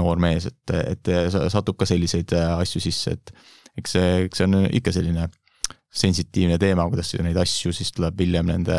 [0.00, 1.10] noor mees, et, et
[1.52, 3.32] satub ka selliseid äh, asju sisse, et
[3.80, 5.26] eks see, eks see on ikka selline
[5.92, 8.78] sensitiivne teema, kuidas neid asju siis tuleb hiljem nende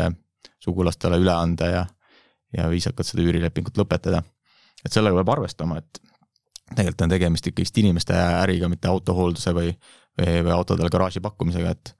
[0.62, 1.82] sugulastele üle anda ja,
[2.56, 4.22] ja viisakalt seda üürilepingut lõpetada.
[4.84, 6.00] et sellega peab arvestama, et
[6.74, 9.70] tegelikult on tegemist ikkagist inimeste äriga, mitte autohoolduse või,
[10.18, 11.94] või, või autodele garaaži pakkumisega, et,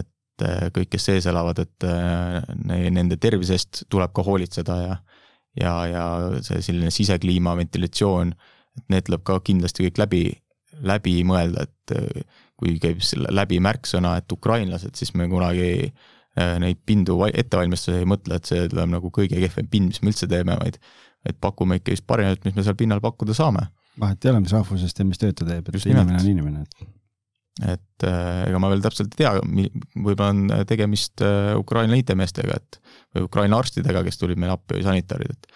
[0.00, 0.11] et
[0.44, 4.96] äh, kõik, kes sees elavad, et äh, nende tervise eest tuleb ka hoolitseda ja
[5.52, 6.04] ja, ja
[6.40, 8.30] see selline sisekliima, ventilatsioon,
[8.78, 10.22] et need tuleb ka kindlasti kõik läbi,
[10.80, 15.92] läbi mõelda, et äh, kui käib selle läbi märksõna, et ukrainlased, siis me kunagi
[16.32, 20.08] neid pindu ette valmistades ei mõtle, et see tuleb nagu kõige kehvem pind, mis me
[20.14, 20.78] üldse teeme, vaid
[21.28, 23.66] et pakume ikka just parimat, mis me seal pinnal pakkuda saame.
[24.00, 26.24] vahet ei ole, mis rahvusest ja mis tööd ta teeb, et just inimene nimelt.
[26.24, 26.88] on inimene, et
[27.60, 32.78] et äh, ega ma veel täpselt ei tea, võib-olla on tegemist äh, Ukraina IT-meestega, et
[33.12, 35.52] või Ukraina arstidega, kes tulid meile appi või sanitarid, et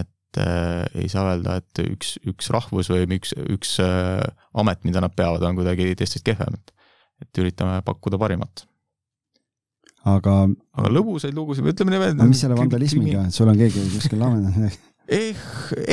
[0.00, 4.22] et äh, ei saa öelda, et üks, üks rahvus või üks, üks äh,
[4.58, 6.76] amet, mida nad peavad, on kuidagi teistest kehvem, et
[7.20, 8.62] et üritame pakkuda parimat.
[10.08, 12.28] aga aga lõbusaid lugusid, ütleme niimoodi.
[12.30, 14.70] mis selle vandalismiga, et sul on keegi kuskil midagi?
[15.10, 15.36] eh,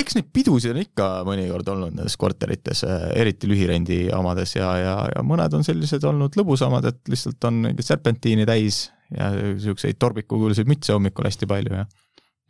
[0.02, 4.98] eks neid pidusid on ikka mõnikord olnud nendes korterites, eh, eriti lühirendi omades ja, ja,
[5.16, 10.94] ja mõned on sellised olnud lõbusamad, et lihtsalt on serpentiini täis ja niisuguseid torbikukuulsaid mütse
[10.96, 11.88] hommikul hästi palju ja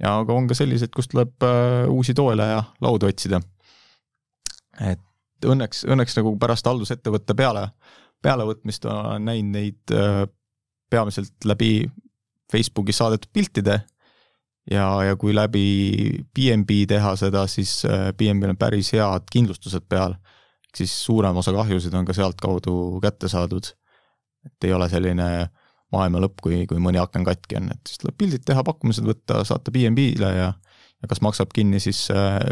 [0.02, 3.42] ja aga on ka sellised, kus tuleb äh, uusi toole ja laudu otsida.
[4.82, 7.68] et õnneks, õnneks nagu pärast haldusettevõtte peale,
[8.22, 10.26] pealevõtmist olen näinud neid äh,
[10.90, 11.90] peamiselt läbi
[12.52, 13.82] Facebookis saadetud piltide
[14.72, 15.66] ja, ja kui läbi
[16.36, 17.82] BNB teha seda, siis
[18.18, 20.18] BNB-l on päris head kindlustused peal,
[20.76, 23.74] siis suurem osa kahjusid on ka sealtkaudu kätte saadud.
[24.46, 25.50] et ei ole selline
[25.92, 29.44] maailma lõpp, kui, kui mõni aken katki on, et siis tuleb pildid teha, pakkumised võtta,
[29.48, 30.54] saata BNB-le ja
[31.02, 32.08] ja kas maksab kinni siis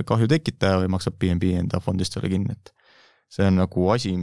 [0.06, 2.74] kahju tekitaja või maksab BNB enda fondist selle kinni, et
[3.32, 4.16] see on nagu asi,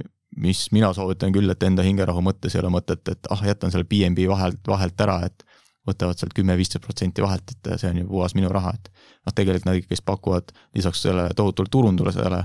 [0.43, 3.89] mis mina soovitan küll, et enda hingerahu mõttes ei ole mõtet, et ah, jätan selle
[3.89, 5.43] BNB vahelt, vahelt ära, et
[5.89, 8.91] võtavad sealt kümme-viisteist protsenti vahelt, et see on ju puhas minu raha, et
[9.27, 12.43] noh, tegelikult nad ikkagist pakuvad lisaks sellele tohutule turundusele,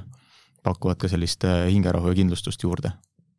[0.65, 2.91] pakuvad ka sellist äh, hingerahu ja kindlustust juurde,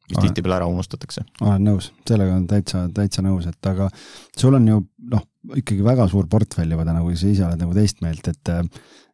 [0.08, 1.24] mis tihtipeale ära unustatakse.
[1.42, 3.90] olen nõus, sellega olen täitsa, täitsa nõus, et aga
[4.38, 4.84] sul on ju
[5.14, 5.26] noh,
[5.58, 8.54] ikkagi väga suur portfell juba täna, kui sa ise oled nagu teist meelt, et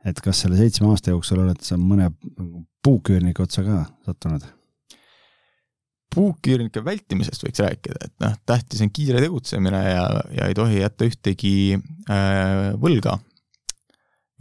[0.04, 2.10] et kas selle seitsme aasta jooksul oled sa mõne
[2.84, 4.44] puuküürniku otsa ka sattunud?
[6.14, 10.04] Puuküürnike vältimisest võiks rääkida, et noh, tähtis on kiire tegutsemine ja,
[10.38, 13.18] ja ei tohi jätta ühtegi äh, võlga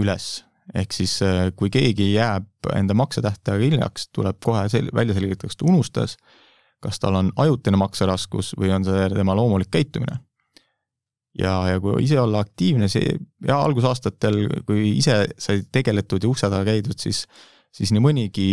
[0.02, 0.44] üles.
[0.74, 5.60] ehk siis äh, kui keegi jääb enda maksetähtajaga hiljaks, tuleb kohe sel-, välja selgitada, kas
[5.60, 6.18] ta unustas,
[6.84, 10.20] kas tal on ajutine makseraskus või on see tema loomulik käitumine.
[11.40, 13.18] ja, ja kui ise olla aktiivne, see
[13.48, 17.26] ja algusaastatel, kui ise sai tegeletud ja ukse taga käidud, siis,
[17.74, 18.50] siis nii mõnigi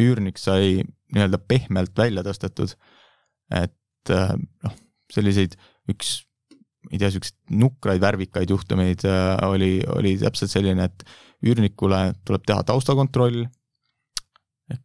[0.00, 0.80] üürnik sai
[1.14, 2.74] nii-öelda pehmelt välja tõstetud.
[3.54, 4.32] et äh,
[4.64, 4.78] noh,
[5.12, 5.54] selliseid
[5.90, 6.16] üks,
[6.90, 11.06] ei tea, siukseid nukraid, värvikaid juhtumeid äh, oli, oli täpselt selline, et
[11.46, 13.44] üürnikule tuleb teha taustakontroll,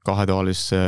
[0.06, 0.80] kahetoalisse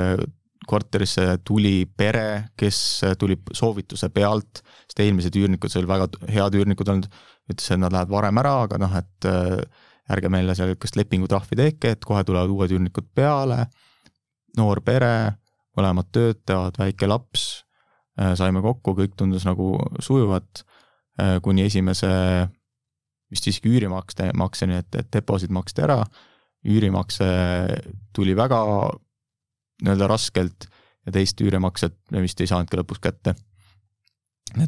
[0.67, 2.77] korterisse tuli pere, kes
[3.19, 7.09] tuli soovituse pealt, sest eelmised üürnikud, see oli väga head üürnikud olnud,
[7.51, 9.57] ütles, et nad lähevad varem ära, aga noh, et äh,
[10.13, 13.65] ärge meile seal niisugust lepingutrahvi tehke, et kohe tulevad uued üürnikud peale
[14.57, 15.37] noor pere,
[15.77, 17.63] mõlemad töötavad, väike laps,
[18.19, 20.65] äh, saime kokku, kõik tundus nagu sujuvat,
[21.21, 22.11] äh, kuni esimese
[23.33, 26.03] vist isegi üürimakste, makse, nii et, et deposit maksti ära,
[26.69, 27.25] üürimakse
[28.15, 28.61] tuli väga
[29.83, 30.67] nii-öelda raskelt
[31.03, 33.35] ja teist üürimakset me vist ei saanudki lõpuks kätte.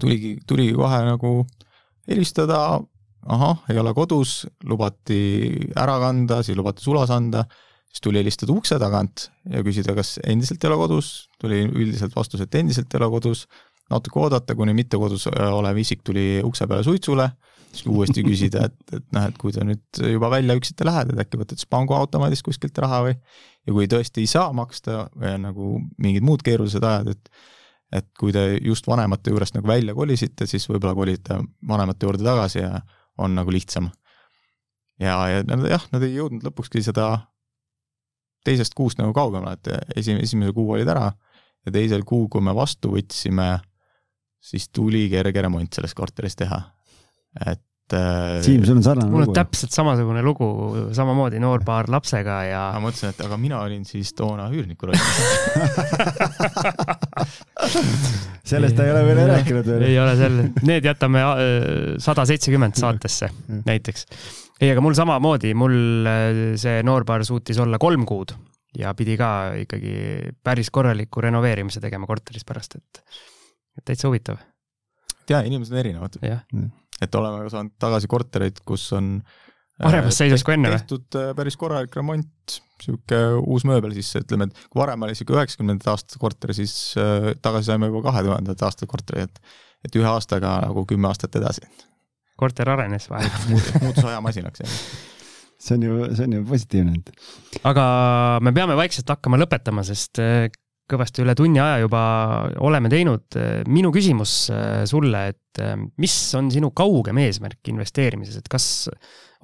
[0.02, 1.32] tuligi, tuligi kohe nagu
[2.10, 2.82] helistada,
[3.26, 7.46] ahah, ei ole kodus, lubati ära kanda, siis lubati sulas anda,
[7.90, 12.44] siis tuli helistada ukse tagant ja küsida, kas endiselt ei ole kodus, tuli üldiselt vastus,
[12.44, 13.46] et endiselt ei ole kodus,
[13.92, 17.30] natuke oodata, kuni mitte kodus äh, olev isik tuli ukse peale suitsule,
[17.72, 21.26] siis uuesti küsida, et, et noh, et kui te nüüd juba välja üksiti lähed, et
[21.26, 23.18] äkki võtad siis pangaautomaadist kuskilt raha või?
[23.66, 25.08] Ja kui tõesti ei saa maksta
[25.42, 27.46] nagu mingid muud keerulised ajad, et
[27.94, 31.38] et kui te just vanemate juurest nagu välja kolisite, siis võib-olla kolite
[31.70, 32.82] vanemate juurde tagasi ja
[33.22, 33.92] on nagu lihtsam.
[35.00, 37.28] ja, ja nad jah, nad ei jõudnud lõpukski seda
[38.46, 41.10] teisest kuust nagu kaugemale, et esimene, esimese kuu olid ära
[41.66, 43.56] ja teisel kuul, kui me vastu võtsime,
[44.46, 46.62] siis tuli kerge remont selles korteris teha.
[47.46, 47.94] et et
[48.42, 49.36] Siim, sul on sarnane mul on lugu?
[49.38, 50.46] täpselt samasugune lugu,
[50.98, 55.06] samamoodi noor paar lapsega ja ma mõtlesin, et aga mina olin siis toona üürniku rollis
[58.50, 59.86] sellest ei ole veel rääkinud veel.
[59.92, 61.38] ei ole selle, need jätame äh,
[62.02, 63.30] sada seitsekümmend saatesse
[63.70, 64.10] näiteks.
[64.62, 68.36] Ei, aga mul samamoodi, mul äh, see noorpaar suutis olla kolm kuud
[68.76, 69.30] ja pidi ka
[69.62, 69.96] ikkagi
[70.44, 73.02] päris korraliku renoveerimise tegema korteris pärast, et,
[73.80, 74.40] et täitsa huvitav.
[75.30, 76.20] ja inimesed on erinevad.
[76.24, 76.46] jah
[77.02, 79.18] et oleme saanud tagasi kortereid, kus on
[79.82, 80.80] paremas äh, seisus kui enne või?
[80.80, 85.42] tehtud äh, päris korralik remont, niisugune uus mööbel sisse, ütleme, et kui varem oli niisugune
[85.42, 86.76] üheksakümnendate aastate korter, siis
[87.44, 91.68] tagasi saime juba kahe tuhandete aastate korteri, et et ühe aastaga nagu kümme aastat edasi.
[92.40, 93.32] Korter arenes vahel
[93.84, 94.80] muutus ajamasinaks, jah
[95.66, 97.16] see on ju, see on ju positiivne.
[97.64, 97.86] aga
[98.44, 100.20] me peame vaikselt hakkama lõpetama, sest
[100.86, 102.02] kõvasti üle tunni aja juba
[102.62, 103.38] oleme teinud.
[103.72, 105.62] minu küsimus äh, sulle, et
[106.02, 108.90] mis on sinu kaugem eesmärk investeerimises, et kas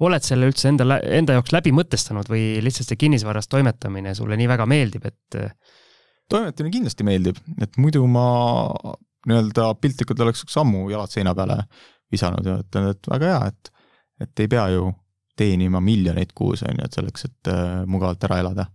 [0.02, 4.50] oled selle üldse enda, enda jaoks läbi mõtestanud või lihtsalt see kinnisvaras toimetamine sulle nii
[4.50, 5.40] väga meeldib, et?
[6.30, 8.26] Toimetamine kindlasti meeldib, et muidu ma
[9.28, 11.62] nii-öelda piltlikult oleks sammu jalad seina peale
[12.12, 13.72] visanud ja ütlen, et väga hea, et,
[14.26, 14.90] et ei pea ju
[15.38, 17.52] teenima miljoneid kuus, on ju, et selleks, et
[17.88, 18.66] mugavalt ära elada.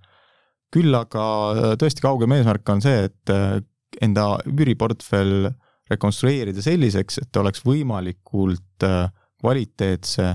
[0.73, 1.23] Küll aga
[1.53, 3.59] äh, tõesti kaugem eesmärk on see, et äh,
[4.03, 5.47] enda üüriportfell
[5.87, 9.07] rekonstrueerida selliseks, et oleks võimalikult äh,
[9.39, 10.27] kvaliteetse,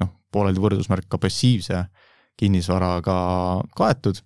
[0.00, 1.82] noh, pooleldi võrdusmärk ka passiivse
[2.38, 3.18] kinnisvaraga
[3.76, 4.22] kaetud,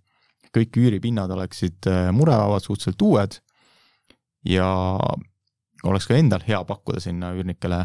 [0.53, 3.39] kõik üüripinnad oleksid murevabad, suhteliselt uued
[4.45, 4.67] ja
[5.89, 7.79] oleks ka endal hea pakkuda sinna üürnikele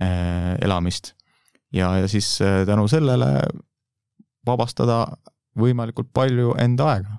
[0.00, 1.12] elamist.
[1.72, 3.28] ja, ja siis tänu sellele
[4.46, 5.04] vabastada
[5.58, 7.18] võimalikult palju enda aega.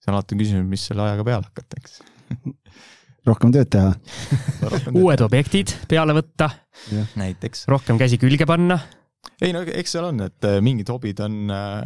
[0.00, 2.00] see on alati küsimus, mis selle ajaga peale hakata, eks
[3.28, 3.92] rohkem tööd teha
[4.92, 6.50] uued objektid peale võtta.
[7.18, 7.66] näiteks.
[7.70, 8.78] rohkem käsi külge panna.
[9.40, 11.80] ei no eks seal on, et äh, mingid hobid on äh,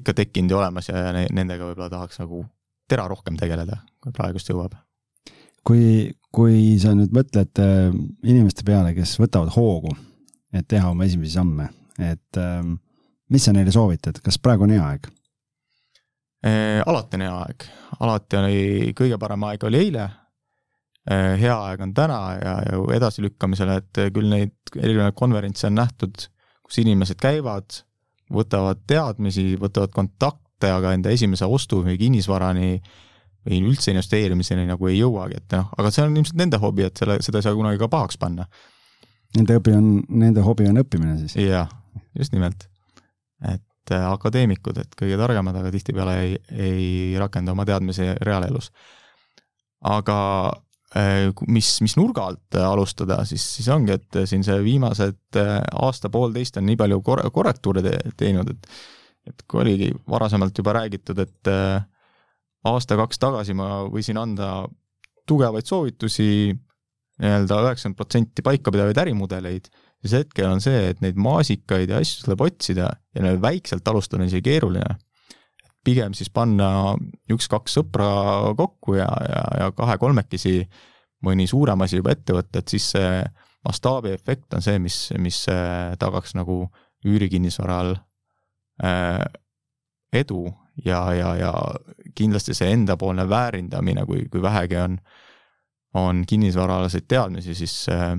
[0.00, 2.44] ikka tekkinud ja olemas ja nendega võib-olla tahaks nagu
[2.90, 4.74] tera rohkem tegeleda, kui praegust jõuab.
[5.66, 7.90] kui, kui sa nüüd mõtled äh,
[8.26, 9.94] inimeste peale, kes võtavad hoogu,
[10.54, 11.68] et teha oma esimesi samme,
[11.98, 12.76] et ähm,
[13.30, 15.10] mis sa neile soovitad, kas praegu on hea aeg?
[16.46, 17.68] Äh, alati on hea aeg,
[18.00, 18.62] alati oli,
[18.96, 20.06] kõige parem aeg oli eile.
[21.10, 26.26] Äh, hea aeg on täna ja, ja edasilükkamisele, et küll neid erinevaid konverentse on nähtud,
[26.64, 27.82] kus inimesed käivad,
[28.30, 32.76] võtavad teadmisi, võtavad kontakte, aga enda esimese ostu või kinnisvarani
[33.46, 37.00] või üldse investeerimiseni nagu ei jõuagi, et noh, aga see on ilmselt nende hobi, et
[37.00, 38.46] selle, seda ei saa kunagi ka pahaks panna.
[39.36, 41.36] Nende õpi on, nende hobi on õppimine siis?
[41.40, 41.70] jah,
[42.18, 42.66] just nimelt
[43.90, 46.88] et äh, akadeemikud, et kõige targemad, aga tihtipeale ei, ei
[47.20, 48.70] rakenda oma teadmisi reaalelus.
[49.80, 50.16] aga
[50.96, 56.60] äh, mis, mis nurga alt alustada, siis, siis ongi, et siin see viimased äh, aasta-poolteist
[56.60, 58.74] on nii palju kor-, korrektuure te, teinud, et
[59.28, 61.48] et kui oligi varasemalt juba räägitud, et
[62.68, 64.66] aasta-kaks tagasi ma võisin anda
[65.28, 66.50] tugevaid soovitusi,
[67.20, 69.70] nii-öelda üheksakümmend protsenti paikapidavaid ärimudeleid
[70.00, 74.22] siis hetkel on see, et neid maasikaid ja asju tuleb otsida ja neil väikselt alustada
[74.22, 74.96] on isegi keeruline.
[75.84, 76.94] pigem siis panna
[77.32, 78.08] üks-kaks sõpra
[78.56, 80.68] kokku ja, ja, ja kahe-kolmekesi
[81.24, 83.22] mõni suurem asi juba ette võtta, et siis see
[83.64, 86.66] mastaabiefekt on see, mis, mis äh, tagaks nagu
[87.04, 87.94] üürikinnisvaral
[88.84, 89.24] äh,
[90.12, 90.46] edu
[90.84, 91.52] ja, ja, ja
[92.16, 94.98] kindlasti see endapoolne väärindamine, kui, kui vähegi on,
[95.98, 98.14] on kinnisvaraalaseid teadmisi, siis äh,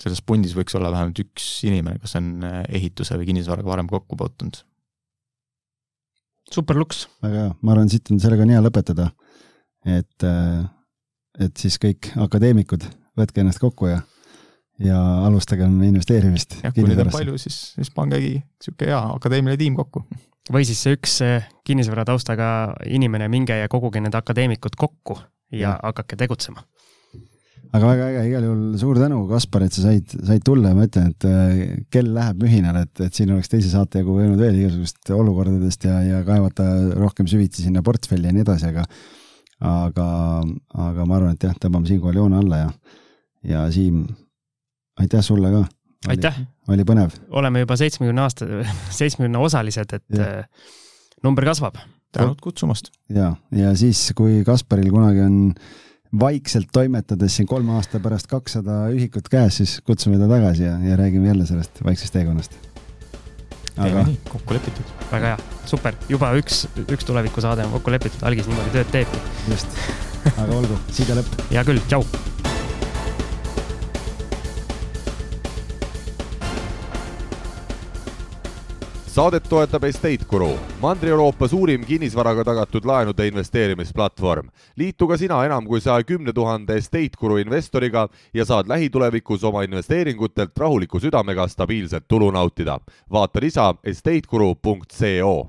[0.00, 4.18] selles pundis võiks olla vähemalt üks inimene, kes on äh, ehituse või kinnisvaraga varem kokku
[4.20, 4.62] puutunud.
[6.50, 7.06] super luks.
[7.22, 9.10] väga hea, ma arvan, siit on sellega on hea lõpetada.
[9.84, 10.64] et, äh,
[11.40, 12.86] et siis kõik akadeemikud,
[13.18, 14.00] võtke ennast kokku ja,
[14.78, 16.60] ja alustagem investeerimist.
[16.64, 20.06] jah, kui neid on palju, siis, siis pangegi niisugune hea akadeemiline tiim kokku.
[20.52, 21.20] Või siis see üks
[21.66, 22.50] kinnisvara taustaga
[22.88, 25.18] inimene, minge ja koguge need akadeemikud kokku
[25.52, 25.76] ja, ja.
[25.82, 26.64] hakake tegutsema
[27.70, 30.86] aga väga äge, igal juhul suur tänu, Kaspar, et sa said, said tulla ja ma
[30.88, 31.60] ütlen, et äh,
[31.92, 36.00] kell läheb mühinal, et, et siin oleks teise saate jagu võinud veel igasugust olukordadest ja,
[36.02, 36.66] ja kaevata
[36.98, 38.86] rohkem süvitsi sinna portfelli ja nii edasi, aga
[39.60, 40.06] aga,
[40.88, 42.70] aga ma arvan, et jah, tõmbame siinkohal joone alla ja,
[43.52, 44.02] ja Siim,
[45.00, 45.64] aitäh sulle ka.
[46.08, 46.40] Aitäh!
[46.68, 47.14] oli põnev.
[47.30, 48.46] oleme juba seitsmekümne aasta,
[49.00, 50.28] seitsmekümne osalised, et ja.
[50.40, 50.72] Äh,
[51.26, 51.76] number kasvab.
[52.12, 52.92] tänud kutsumast!
[53.12, 55.38] ja, ja siis, kui Kasparil kunagi on
[56.20, 60.98] vaikselt toimetades siin kolme aasta pärast kakssada ühikut käes, siis kutsume ta tagasi ja, ja
[60.98, 62.56] räägime jälle sellest vaiksest teekonnast.
[63.76, 64.96] aga kokku lepitud.
[65.12, 69.24] väga hea, super, juba üks, üks tulevikusaade on kokku lepitud, algis niimoodi tööd teebki.
[69.52, 69.80] just,
[70.36, 71.42] aga olgu, side lõpp.
[71.52, 72.39] hea küll, tšau
[79.20, 80.48] saadet toetab Estate Guru,
[80.80, 84.48] Mandri-Euroopa suurim kinnisvaraga tagatud laenude investeerimisplatvorm.
[84.76, 89.62] liitu ka sina enam kui saja kümne tuhande Estate Guru investoriga ja saad lähitulevikus oma
[89.62, 92.80] investeeringutelt rahuliku südamega stabiilset tulu nautida.
[93.12, 95.48] vaata lisa estateguru.co